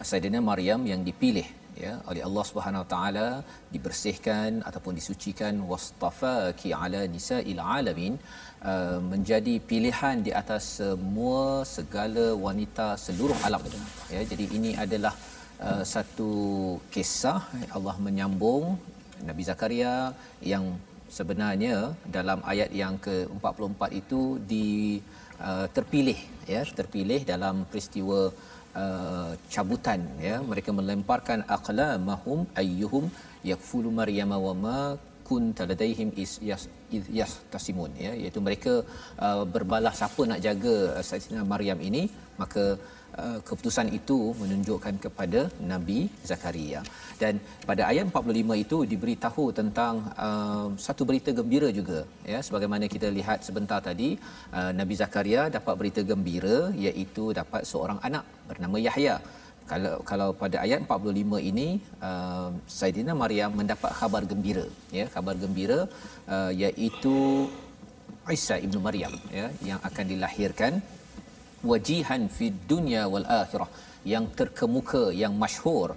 [0.09, 1.47] Saidina Maryam yang dipilih
[1.83, 3.27] ya oleh Allah Subhanahu Wa Taala
[3.73, 8.15] dibersihkan ataupun disucikan wastafaki ala nisa'il alamin.
[8.69, 11.43] Uh, menjadi pilihan di atas semua
[11.75, 13.63] segala wanita seluruh alam.
[14.15, 15.13] Ya jadi ini adalah
[15.67, 16.31] uh, satu
[16.93, 17.39] kisah
[17.77, 18.65] Allah menyambung
[19.27, 19.93] Nabi Zakaria
[20.51, 20.65] yang
[21.17, 21.75] sebenarnya
[22.17, 24.67] dalam ayat yang ke-44 itu di
[25.47, 26.19] uh, terpilih
[26.53, 28.19] ya terpilih dalam peristiwa
[28.81, 30.35] uh, cabutan ya.
[30.51, 33.05] Mereka melemparkan aqlamahum ayyuhum
[33.51, 34.79] yakfulu maryama wa ma
[35.29, 36.63] kunta ladaihim is yas
[37.19, 38.13] yas tasimun ya.
[38.21, 38.73] Iaitu mereka
[39.25, 42.03] uh, berbalah siapa nak jaga uh, Sayyidina Maryam ini
[42.41, 42.65] maka
[43.49, 45.41] keputusan itu menunjukkan kepada
[45.71, 45.99] Nabi
[46.29, 46.81] Zakaria.
[47.21, 47.33] Dan
[47.69, 49.95] pada ayat 45 itu diberitahu tentang
[50.25, 51.99] uh, satu berita gembira juga
[52.31, 52.39] ya.
[52.47, 54.09] Sebagaimana kita lihat sebentar tadi
[54.57, 56.57] uh, Nabi Zakaria dapat berita gembira
[56.87, 59.17] iaitu dapat seorang anak bernama Yahya.
[59.71, 61.67] Kalau kalau pada ayat 45 ini
[62.09, 64.65] uh, Saidina Maryam mendapat khabar gembira
[64.99, 65.05] ya.
[65.15, 65.79] Khabar gembira
[66.35, 67.17] uh, iaitu
[68.37, 70.73] Isa ibnu Maryam ya yang akan dilahirkan
[71.71, 73.69] wajihan fi dunya wal akhirah
[74.13, 75.91] yang terkemuka yang masyhur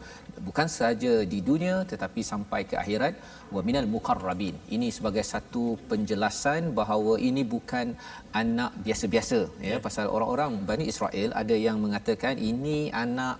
[0.47, 3.15] bukan sahaja di dunia tetapi sampai ke akhirat.
[3.55, 4.57] Wa minal muqarrabin.
[4.75, 7.95] Ini sebagai satu penjelasan bahawa ini bukan
[8.43, 9.79] anak biasa-biasa ya, ya.
[9.87, 13.37] pasal orang-orang Bani Israel ada yang mengatakan ini anak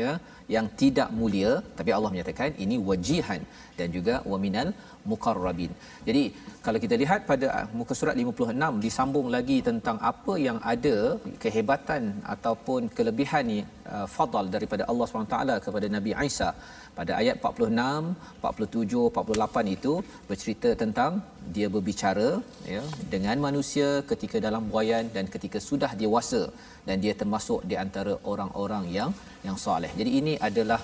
[0.00, 0.12] ya
[0.54, 3.40] yang tidak mulia tapi Allah menyatakan ini wajihan
[3.78, 4.68] dan juga waminal
[5.10, 5.72] muqarrabin.
[6.08, 6.22] Jadi
[6.64, 10.96] kalau kita lihat pada ah, muka surat 56 disambung lagi tentang apa yang ada
[11.44, 12.02] kehebatan
[12.34, 13.58] ataupun kelebihan ni
[13.94, 16.50] uh, fadal daripada Allah SWT kepada Nabi Isa
[16.98, 19.92] pada ayat 46, 47, 48 itu
[20.28, 21.12] bercerita tentang
[21.56, 22.28] dia berbicara
[22.72, 22.82] ya
[23.12, 26.42] dengan manusia ketika dalam buayan dan ketika sudah dewasa.
[26.88, 29.12] Dan dia termasuk di antara orang-orang yang
[29.46, 29.92] yang soleh.
[30.00, 30.80] Jadi ini adalah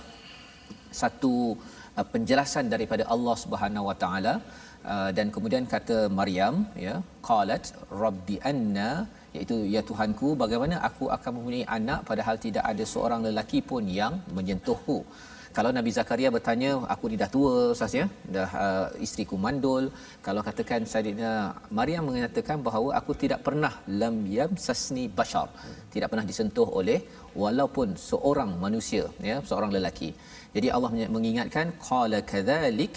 [1.00, 1.34] satu
[1.98, 4.36] uh, penjelasan daripada Allah Subhanahu Wa Taala.
[4.92, 6.54] Uh, dan kemudian kata Maryam
[6.86, 6.94] ya
[7.28, 7.66] qalat
[8.02, 8.88] rabbi anna
[9.36, 14.14] iaitu ya Tuhanku bagaimana aku akan mempunyai anak padahal tidak ada seorang lelaki pun yang
[14.36, 14.98] menyentuhku
[15.56, 18.06] kalau Nabi Zakaria bertanya aku ni dah tua ustaz ya?
[18.34, 19.84] Dah uh, isteriku mandul.
[20.26, 21.30] Kalau katakan Saidina
[21.78, 25.48] Maryam mengatakan bahawa aku tidak pernah lam yamsasni bashar.
[25.94, 26.98] Tidak pernah disentuh oleh
[27.42, 30.10] walaupun seorang manusia ya seorang lelaki.
[30.56, 32.96] Jadi Allah mengingatkan qala kadzalik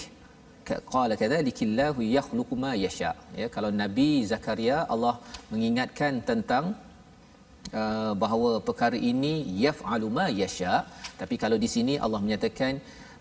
[0.94, 3.12] qala kadzalikillahu yakhluqu ma yasha.
[3.42, 5.16] Ya kalau Nabi Zakaria Allah
[5.54, 6.66] mengingatkan tentang
[7.82, 10.86] uh, bahawa perkara ini yaf'alu ma yasha.
[11.22, 12.74] Tapi kalau di sini Allah menyatakan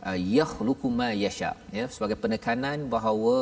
[0.08, 1.52] uh, yakhluqu ma yasha.
[1.78, 3.36] Ya sebagai penekanan bahawa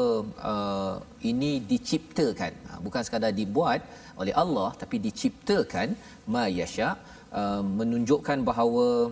[0.52, 0.96] uh,
[1.30, 2.52] ini diciptakan.
[2.70, 3.82] Uh, bukan sekadar dibuat
[4.22, 5.96] oleh Allah tapi diciptakan
[6.34, 6.90] ma yasha
[7.42, 9.10] Uh, menunjukkan bahawa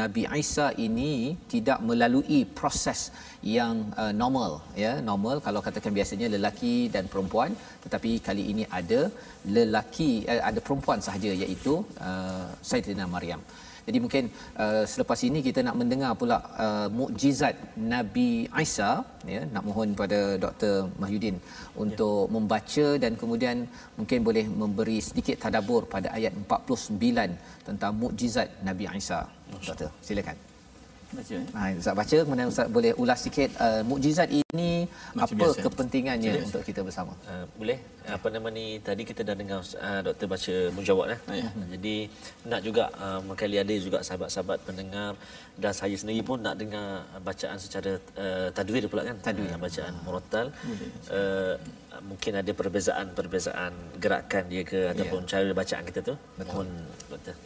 [0.00, 1.12] Nabi Isa ini
[1.52, 3.00] tidak melalui proses
[3.40, 4.92] yang uh, normal ya.
[5.00, 9.00] Normal kalau katakan biasanya lelaki dan perempuan tetapi kali ini ada
[9.56, 11.74] lelaki uh, ada perempuan sahaja iaitu
[12.08, 13.40] uh, Sayyidina Maryam
[13.86, 14.24] jadi mungkin
[14.62, 17.54] uh, selepas ini kita nak mendengar pula uh, mukjizat
[17.94, 18.90] Nabi Isa
[19.34, 21.36] ya nak mohon pada Dr Mahyudin
[21.84, 22.32] untuk ya.
[22.36, 23.56] membaca dan kemudian
[23.98, 29.20] mungkin boleh memberi sedikit tadabbur pada ayat 49 tentang mukjizat Nabi Isa.
[29.52, 30.51] Doktor, silakan
[31.12, 31.36] baca.
[31.56, 35.60] Ha, Ustaz baca kemudian Ustaz boleh ulas sikit uh, mukjizat ini Macam apa biasa.
[35.64, 37.12] kepentingannya Macam untuk kita bersama.
[37.28, 37.78] Uh, boleh.
[38.02, 41.20] Apa nama ni tadi kita dah dengar uh, doktor baca mujawab eh.
[41.28, 41.50] Uh, ya.
[41.76, 41.96] Jadi
[42.50, 45.14] nak juga uh, mengkali ada juga sahabat-sahabat pendengar
[45.60, 49.16] dan saya sendiri pun nak dengar bacaan secara uh, tadwir pula kan.
[49.20, 50.46] Tadwir uh, bacaan uh, murattal.
[51.12, 51.54] Uh,
[52.02, 55.30] mungkin ada perbezaan-perbezaan gerakan dia ke ataupun yeah.
[55.30, 56.14] cara bacaan kita tu.
[56.40, 56.68] Mohon
[57.12, 57.36] doktor.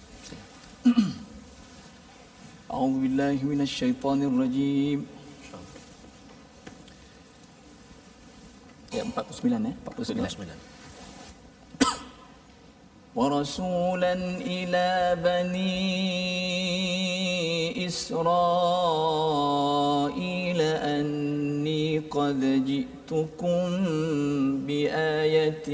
[2.71, 4.99] أعوذ بالله من الشيطان الرجيم
[8.93, 10.47] يا 49 49
[13.15, 14.13] ورسولا
[14.55, 14.87] إلى
[15.23, 15.81] بني
[19.31, 23.61] إسرائيل أني قد جئتكم
[24.67, 25.67] بآية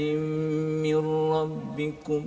[0.84, 0.98] من
[1.32, 2.26] ربكم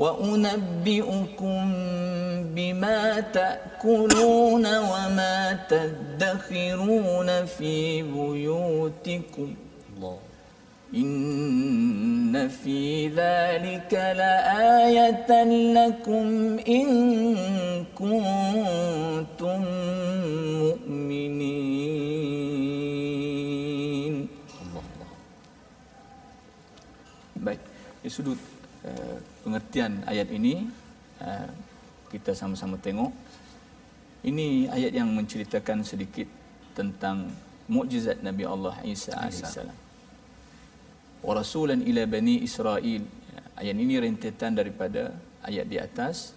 [0.00, 1.72] وأنبئكم
[2.56, 9.54] بما تأكلون وما تدخرون في بيوتكم
[9.96, 10.18] الله
[10.94, 15.44] إن في ذلك لآية
[15.76, 16.88] لكم إن
[17.94, 19.60] كنتم
[20.64, 21.78] مؤمنين
[24.62, 25.10] الله الله.
[27.36, 27.60] بيت.
[28.04, 28.10] ya
[29.50, 30.70] pengertian ayat ini
[31.18, 31.50] uh,
[32.14, 33.10] kita sama-sama tengok
[34.22, 36.30] ini ayat yang menceritakan sedikit
[36.78, 37.34] tentang
[37.66, 39.74] mukjizat Nabi Allah Isa alaihissalam.
[41.26, 43.02] Wa rasulan ila bani Israel.
[43.58, 46.32] Ayat ini rentetan daripada ayat di atas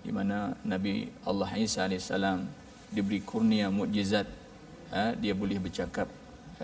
[0.00, 2.48] di mana Nabi Allah Isa alaihissalam
[2.90, 4.26] diberi kurnia mukjizat
[4.90, 6.10] ha, dia boleh bercakap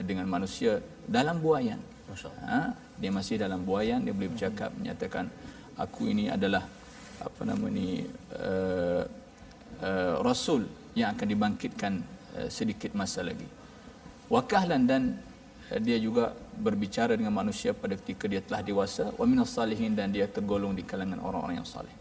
[0.03, 1.79] dengan manusia dalam buayan.
[2.43, 5.29] Ha, dia masih dalam buayan dia boleh bercakap menyatakan
[5.77, 6.65] aku ini adalah
[7.21, 8.05] apa nama ni
[8.37, 9.03] uh,
[9.81, 10.65] uh, rasul
[10.97, 11.93] yang akan dibangkitkan
[12.37, 13.47] uh, sedikit masa lagi.
[14.33, 15.17] Wakahlan dan
[15.73, 20.13] uh, dia juga berbicara dengan manusia pada ketika dia telah dewasa wa minas salihin dan
[20.13, 21.93] dia tergolong di kalangan orang-orang yang saleh.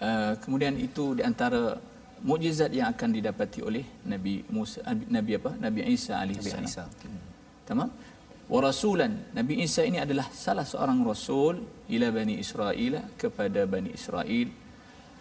[0.00, 1.76] Uh, kemudian itu di antara
[2.24, 6.88] mukjizat yang akan didapati oleh Nabi Musa Nabi apa Nabi Isa alaihissalam.
[7.68, 7.88] Tamam?
[8.50, 14.50] Wa rasulan Nabi Isa ini adalah salah seorang rasul ila bani Israel kepada bani Israel.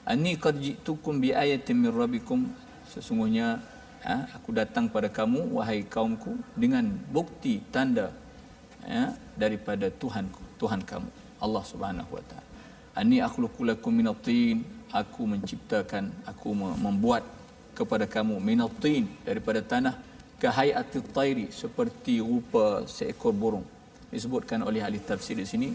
[0.09, 2.49] Ani qad ji'tukum bi ayatin min rabbikum
[2.89, 3.61] sesungguhnya
[4.01, 8.09] ha, aku datang pada kamu wahai kaumku dengan bukti tanda
[8.81, 12.49] ya, daripada Tuhanku Tuhan kamu Allah Subhanahu wa taala.
[12.97, 17.21] Ani akhluqu lakum minatin aku menciptakan aku membuat
[17.77, 20.08] kepada kamu minatin daripada tanah
[20.39, 23.67] kahayatit tairi seperti rupa seekor burung
[24.09, 25.69] disebutkan oleh ahli tafsir di sini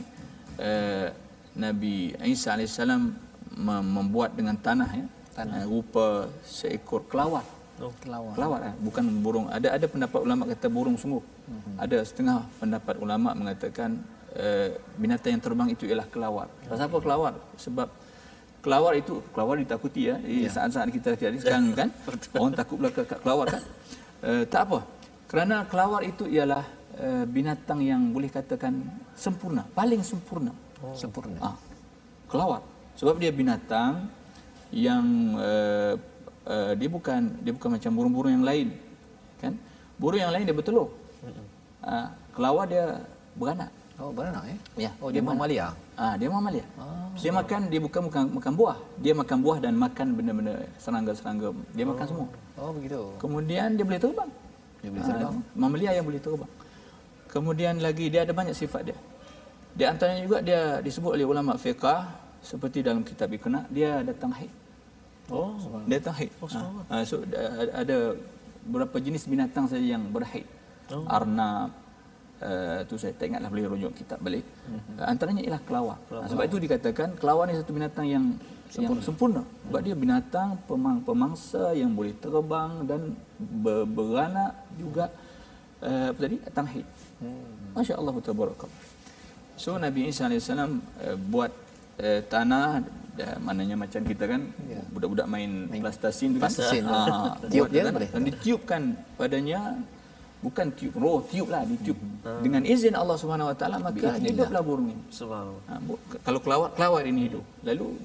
[0.58, 1.06] uh,
[1.54, 3.02] Nabi Isa alaihissalam
[3.86, 5.06] membuat dengan tanah ya
[5.36, 5.62] tanah.
[5.62, 6.06] Uh, rupa
[6.42, 7.44] seekor kelawar
[7.78, 8.74] oh, kelawar kelawar eh?
[8.80, 11.84] bukan burung ada ada pendapat ulama kata burung sungguh uh-huh.
[11.84, 14.00] ada setengah pendapat ulama mengatakan
[14.34, 16.88] uh, binatang yang terbang itu ialah kelawar uh-huh.
[16.88, 17.88] apa kelawar sebab
[18.64, 20.48] kelawar itu kelawar ditakuti ya, ya.
[20.48, 21.88] saat-saat kita jadi sekarang kan
[22.40, 23.62] orang takut pula kelawar kan
[24.24, 24.80] uh, tak apa
[25.28, 26.64] kerana kelawar itu ialah
[26.96, 28.80] uh, binatang yang boleh katakan
[29.12, 30.96] sempurna paling sempurna oh.
[30.96, 31.56] sempurna ah,
[32.26, 32.60] kelawar
[32.96, 34.08] sebab dia binatang
[34.72, 35.04] yang
[35.38, 35.94] uh,
[36.48, 38.68] uh, dia bukan dia bukan macam burung-burung yang lain
[39.38, 39.52] kan
[40.00, 40.88] burung yang lain dia bertelur
[41.84, 43.04] uh, kelawar dia
[43.36, 44.58] beranak Oh, beranak eh?
[44.74, 44.90] Ya.
[44.98, 45.70] Oh, dia, dia mamalia.
[45.94, 46.66] Ah, dia mamalia.
[46.74, 48.78] Ah, dia makan dia bukan makan makan buah.
[48.98, 51.54] Dia makan buah dan makan benda-benda serangga-serangga.
[51.78, 51.94] Dia oh.
[51.94, 52.26] makan semua.
[52.54, 53.00] Oh, begitu.
[53.18, 54.30] Kemudian dia boleh terbang.
[54.82, 55.34] Dia boleh terbang.
[55.34, 56.52] Ah, mamalia yang boleh terbang.
[57.30, 58.98] Kemudian lagi dia ada banyak sifat dia.
[59.74, 61.82] Di antaranya juga dia disebut oleh ulama fiqh
[62.44, 64.52] seperti dalam kitab Iqna, dia datang haid.
[65.32, 65.56] Oh,
[65.88, 66.30] dia datang haid.
[66.38, 66.48] Oh,
[66.92, 67.24] ah, so
[67.74, 68.14] ada
[68.62, 70.46] beberapa jenis binatang saja yang berhaid.
[70.92, 71.08] Oh.
[71.08, 71.72] Arnab,
[72.44, 74.44] uh, tu saya tak ingatlah boleh rujuk kitab balik.
[75.00, 75.98] Uh, antaranya ialah kelawar.
[76.06, 76.24] kelawar.
[76.24, 78.24] Uh, sebab itu dikatakan kelawar ni satu binatang yang
[78.70, 78.86] sempurna.
[78.86, 79.42] yang sempurna.
[79.44, 83.00] Sebab dia binatang pemang pemangsa yang boleh terbang dan
[83.38, 85.10] ber, beranak juga
[85.84, 86.36] uh, apa tadi?
[86.52, 86.86] Tanghid.
[87.20, 87.74] Hmm.
[87.76, 88.82] Masya-Allah tabarakallah.
[89.54, 90.66] So Nabi Isa AS uh,
[91.30, 91.52] buat
[92.02, 92.82] uh, tanah
[93.18, 94.82] uh, mananya macam kita kan ya.
[94.90, 96.50] budak-budak main, main plastasin tu kan.
[96.50, 96.82] Plastasin.
[96.90, 98.10] Ha, tiup dia boleh.
[98.10, 98.82] Dan ditiupkan
[99.14, 99.78] padanya
[100.44, 102.40] bukan tiup roh tiup lah ditiup hmm.
[102.44, 106.68] dengan izin Allah Subhanahu Wa Taala maka hiduplah burung ini subhanallah ha, bu, kalau kelawar
[106.76, 107.96] kelawar ini hidup lalu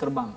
[0.00, 0.32] terbang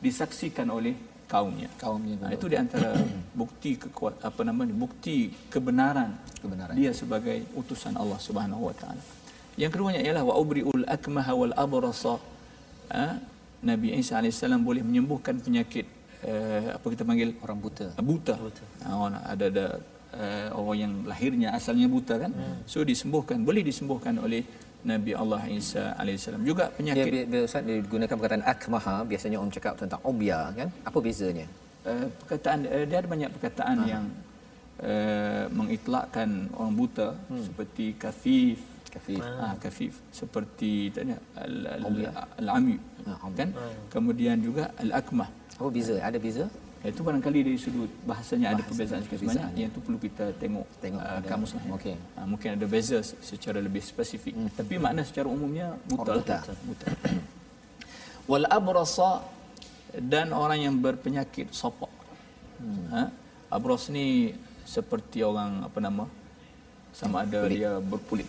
[0.00, 0.96] disaksikan oleh
[1.28, 1.68] kaumnya.
[1.76, 2.96] Kaumnya ha, itu di antara
[3.40, 6.74] bukti kekuat apa namanya bukti kebenaran kebenaran.
[6.74, 9.02] dia sebagai utusan Allah Subhanahu Wa Taala.
[9.60, 12.16] Yang keduanya ialah wa ubriul akmah wal abrasa.
[12.90, 13.20] Ha,
[13.60, 15.84] Nabi Isa alaihissalam boleh menyembuhkan penyakit
[16.24, 17.36] uh, apa kita panggil?
[17.44, 17.92] Orang buta.
[18.00, 18.64] Buta, buta.
[18.88, 18.90] Ha,
[19.36, 19.66] ada ada
[20.16, 22.32] uh, orang yang lahirnya asalnya buta kan?
[22.34, 22.56] Hmm.
[22.66, 24.42] so disembuhkan boleh disembuhkan oleh
[24.80, 28.96] Nabi Allah Isa alaihissalam juga penyakit dia, dia, Ustaz dia gunakan perkataan akmaha.
[29.04, 30.68] Biasanya orang cakap tentang obia kan?
[30.88, 31.46] Apa bezanya?
[31.84, 33.90] Uh, perkataan uh, dia ada banyak perkataan Aha.
[33.92, 34.04] yang
[34.80, 37.08] uh, mengitlakkan orang buta.
[37.28, 37.44] Hmm.
[37.44, 38.58] seperti kafif.
[38.90, 39.22] Kafif.
[39.22, 39.94] Ah kafif.
[40.10, 41.14] Seperti tadi
[42.40, 42.76] al-ami.
[43.38, 43.54] Kan?
[43.92, 45.30] Kemudian juga al-akmah.
[45.62, 46.00] Oh beza.
[46.00, 46.48] Ada beza
[46.80, 50.66] itu barangkali dari sudut bahasanya Bahasa, ada perbezaan sikit sebanyak yang itu perlu kita tengok
[50.80, 51.64] tengok uh, kamus lah.
[51.76, 51.94] Okay.
[52.16, 54.32] Uh, mungkin ada beza secara lebih spesifik.
[54.32, 54.48] Hmm.
[54.48, 56.12] Tapi makna secara umumnya buta.
[56.16, 56.38] Buta.
[56.64, 56.86] buta.
[58.32, 59.20] Wal abrasa
[59.92, 61.92] dan orang yang berpenyakit sopak.
[62.56, 62.86] Hmm.
[62.96, 63.02] Ha?
[63.52, 64.32] Abras ni
[64.64, 66.04] seperti orang apa nama?
[66.96, 67.60] Sama ada Kulit.
[67.60, 68.28] dia berkulit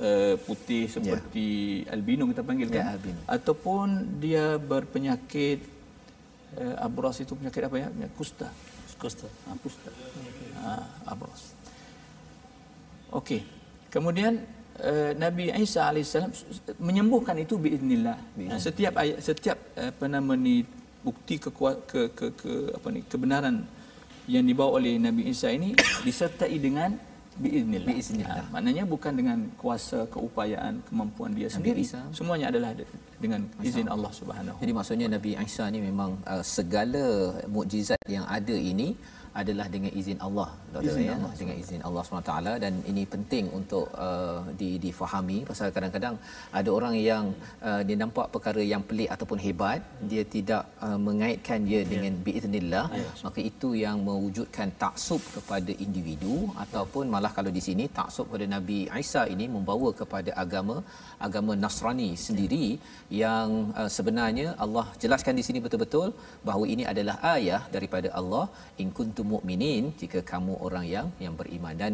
[0.00, 1.00] uh, putih ya.
[1.00, 1.46] seperti
[1.84, 1.92] yeah.
[1.94, 2.82] albino kita panggil kan?
[2.82, 3.20] Yeah, albino.
[3.28, 3.86] Ataupun
[4.20, 5.64] dia berpenyakit
[6.58, 7.86] uh, abras itu penyakit apa ya?
[7.88, 8.48] Penyakit kusta.
[8.98, 9.28] Kusta.
[9.48, 9.90] Ha, kusta.
[10.62, 10.72] Ha,
[11.10, 11.52] abras.
[13.12, 13.44] Okey.
[13.92, 14.40] Kemudian
[14.80, 16.32] uh, Nabi Isa alaihissalam
[16.80, 18.16] menyembuhkan itu biiznillah.
[18.48, 20.64] Ha, setiap ayat setiap apa nama ni
[21.02, 23.66] bukti kekuat ke, ke ke apa ni kebenaran
[24.30, 25.74] yang dibawa oleh Nabi Isa ini
[26.06, 26.94] disertai dengan
[27.40, 27.88] biiznillah.
[27.88, 28.44] Biiznillah.
[28.44, 31.80] Ha, maknanya bukan dengan kuasa, keupayaan, kemampuan dia sendiri.
[31.80, 32.04] Isa.
[32.12, 32.88] Semuanya adalah de-
[33.22, 34.58] dengan izin Allah Subhanahu.
[34.58, 38.98] Jadi maksudnya Nabi Isa ni memang uh, segala mukjizat yang ada ini
[39.40, 41.32] adalah dengan izin Allah doktor Izin ya Allah.
[41.40, 45.38] dengan izin Allah SWT dan ini penting untuk uh, di difahami.
[45.50, 46.14] Pasal kadang-kadang
[46.58, 47.24] ada orang yang
[47.68, 49.80] uh, dia nampak perkara yang pelik ataupun hebat
[50.10, 52.86] dia tidak uh, mengaitkan dia dengan biiznillah
[53.26, 58.78] maka itu yang mewujudkan taksub kepada individu ataupun malah kalau di sini taksub kepada Nabi
[59.02, 60.76] Isa ini membawa kepada agama
[61.26, 62.66] agama Nasrani sendiri
[63.24, 63.48] yang
[63.80, 66.08] uh, sebenarnya Allah jelaskan di sini betul-betul
[66.48, 68.44] bahawa ini adalah ayah daripada Allah
[68.82, 71.74] in kuntum mukminin jika kamu orang yang yang beriman.
[71.82, 71.92] Dan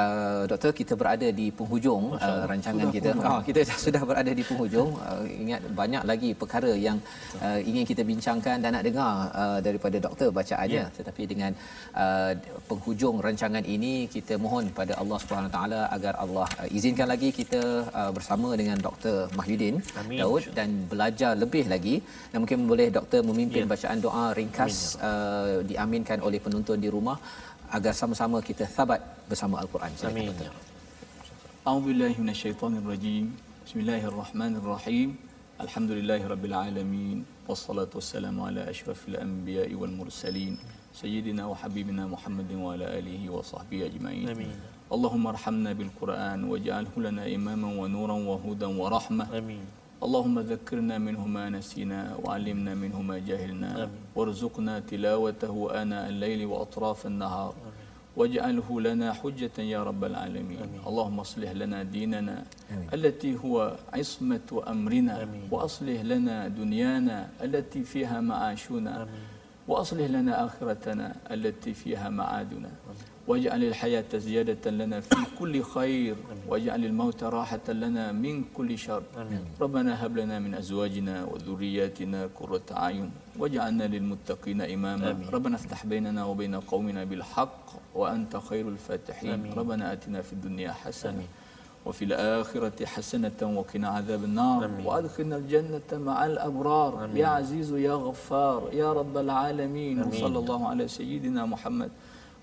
[0.00, 3.10] uh, doktor kita berada di penghujung uh, rancangan kita.
[3.30, 4.90] oh, kita dah, sudah berada di penghujung.
[5.08, 6.98] Uh, ingat banyak lagi perkara yang
[7.46, 9.12] uh, ingin kita bincangkan dan nak dengar
[9.42, 10.96] uh, daripada doktor bacaannya yeah.
[10.98, 11.52] tetapi dengan
[12.04, 12.32] uh,
[12.70, 17.62] penghujung rancangan ini kita mohon pada Allah Subhanahu taala agar Allah uh, izinkan lagi kita
[18.00, 20.18] uh, bersama dengan Dr Mahyudin Amin.
[20.20, 21.96] Daud dan belajar lebih lagi.
[22.30, 23.70] Dan mungkin boleh doktor memimpin Ya.
[23.72, 24.74] bacaan doa ringkas
[25.08, 27.22] uh, diaminkan oleh penonton penonton di rumah
[27.70, 28.98] agar sama-sama kita sabat
[29.30, 29.90] bersama Al-Quran.
[30.02, 30.34] Amin.
[31.62, 33.30] A'udzubillahi minasyaitonirrajim.
[33.66, 35.14] Bismillahirrahmanirrahim.
[35.62, 37.18] Alhamdulillahirabbil alamin.
[37.46, 40.58] Wassalatu wassalamu ala asyrafil anbiya'i wal mursalin.
[40.90, 44.26] Sayyidina wa habibina Muhammadin wa ala alihi wa sahbihi ajma'in.
[44.34, 44.50] Amin.
[44.90, 49.30] Allahumma arhamna bil Qur'an waj'alhu lana imaman wa nuran wa hudan wa rahmah.
[49.34, 49.62] Amin.
[50.02, 53.88] اللهم ذكرنا منه ما نسينا وعلمنا منه ما جهلنا.
[54.16, 57.54] وارزقنا تلاوته آناء الليل وأطراف النهار
[58.16, 60.80] واجعله لنا حجة يا رب العالمين آمين.
[60.86, 62.88] اللهم اصلح لنا ديننا آمين.
[62.94, 65.48] التي هو عصمة أمرنا آمين.
[65.50, 69.24] وأصلح لنا دنيانا التي فيها معاشنا آمين.
[69.68, 72.70] وأصلح لنا آخرتنا التي فيها معادنا
[73.28, 76.16] واجعل الحياة زيادة لنا في كل خير
[76.48, 79.02] واجعل الموت راحة لنا من كل شر.
[79.60, 85.18] ربنا هب لنا من أزواجنا وذرياتنا قرة أعين واجعلنا للمتقين إماما.
[85.32, 87.64] ربنا افتح بيننا وبين قومنا بالحق
[87.94, 89.52] وأنت خير الفاتحين.
[89.56, 91.26] ربنا آتنا في الدنيا حسنة.
[91.86, 94.70] وفي الآخرة حسنة وقنا عذاب النار.
[94.84, 97.10] وأدخلنا الجنة مع الأبرار.
[97.14, 100.02] يا عزيز يا غفار يا رب العالمين.
[100.02, 101.90] وصلى الله على سيدنا محمد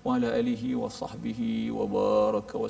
[0.04, 2.68] وعلى alihi wa sahbihi wa baraka wa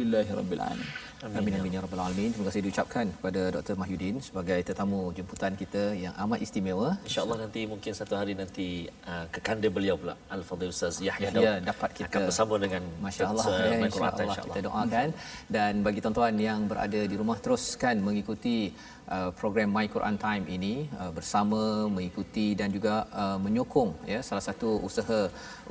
[0.00, 1.38] لله رب العالمين Amin.
[1.38, 1.54] Amin.
[1.58, 1.72] Amin.
[1.74, 2.30] Ya Rabbal Alamin.
[2.30, 3.74] Terima kasih diucapkan kepada Dr.
[3.80, 6.94] Mahyudin sebagai tetamu jemputan kita yang amat istimewa.
[7.10, 10.14] InsyaAllah nanti mungkin satu hari nanti uh, kekanda beliau pula.
[10.36, 13.46] Al-Fadhil Ustaz Yahya ya, dapat kita akan bersama dengan Masya Allah.
[13.50, 14.36] Ya, insya Allah.
[14.46, 15.08] Kita doakan.
[15.56, 18.70] Dan bagi tuan-tuan yang berada di rumah teruskan mengikuti
[19.16, 21.60] uh, program My Quran Time ini uh, bersama
[21.94, 24.20] mengikuti dan juga uh, menyokong ya.
[24.28, 25.20] Salah satu usaha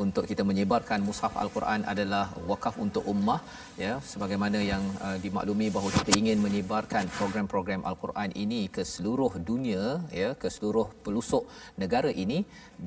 [0.04, 3.40] untuk kita menyebarkan mushaf Al-Quran adalah wakaf untuk ummah
[3.84, 3.94] ya.
[4.12, 4.84] Sebagaimana yang
[5.24, 9.84] dimaklumi bahawa kita ingin menyebarkan program-program Al-Quran ini ke seluruh dunia
[10.22, 11.44] ya ke seluruh pelosok
[11.82, 12.40] negara ini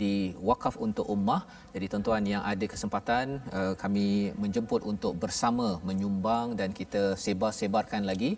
[0.02, 0.14] di
[0.50, 1.42] wakaf untuk ummah
[1.74, 3.26] jadi tuan-tuan yang ada kesempatan
[3.58, 4.06] uh, kami
[4.42, 8.30] menjemput untuk bersama menyumbang dan kita sebar-sebarkan lagi.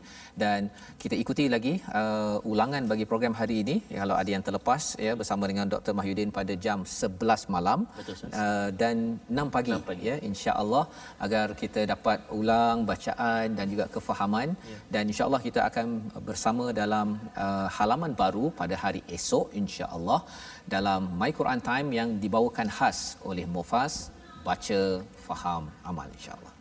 [0.43, 0.69] Dan
[1.03, 3.77] kita ikuti lagi uh, ulangan bagi program hari ini.
[3.93, 7.89] Ya, kalau ada yang terlepas ya bersama dengan Dr Mahyudin pada jam 11 malam.
[7.99, 8.97] Betul, uh, dan
[9.29, 10.05] 6 pagi, 6 pagi.
[10.11, 10.85] ya insya-Allah
[11.25, 14.49] agar kita dapat ulang bacaan dan juga kefahaman.
[14.73, 14.79] Ya.
[14.95, 15.87] dan insya-Allah kita akan
[16.29, 17.07] bersama dalam
[17.45, 20.21] uh, halaman baru pada hari esok insya-Allah
[20.67, 24.11] dalam My Quran Time yang dibawakan khas oleh Mufas
[24.43, 26.55] baca faham amal insyaallah.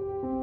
[0.00, 0.39] thank you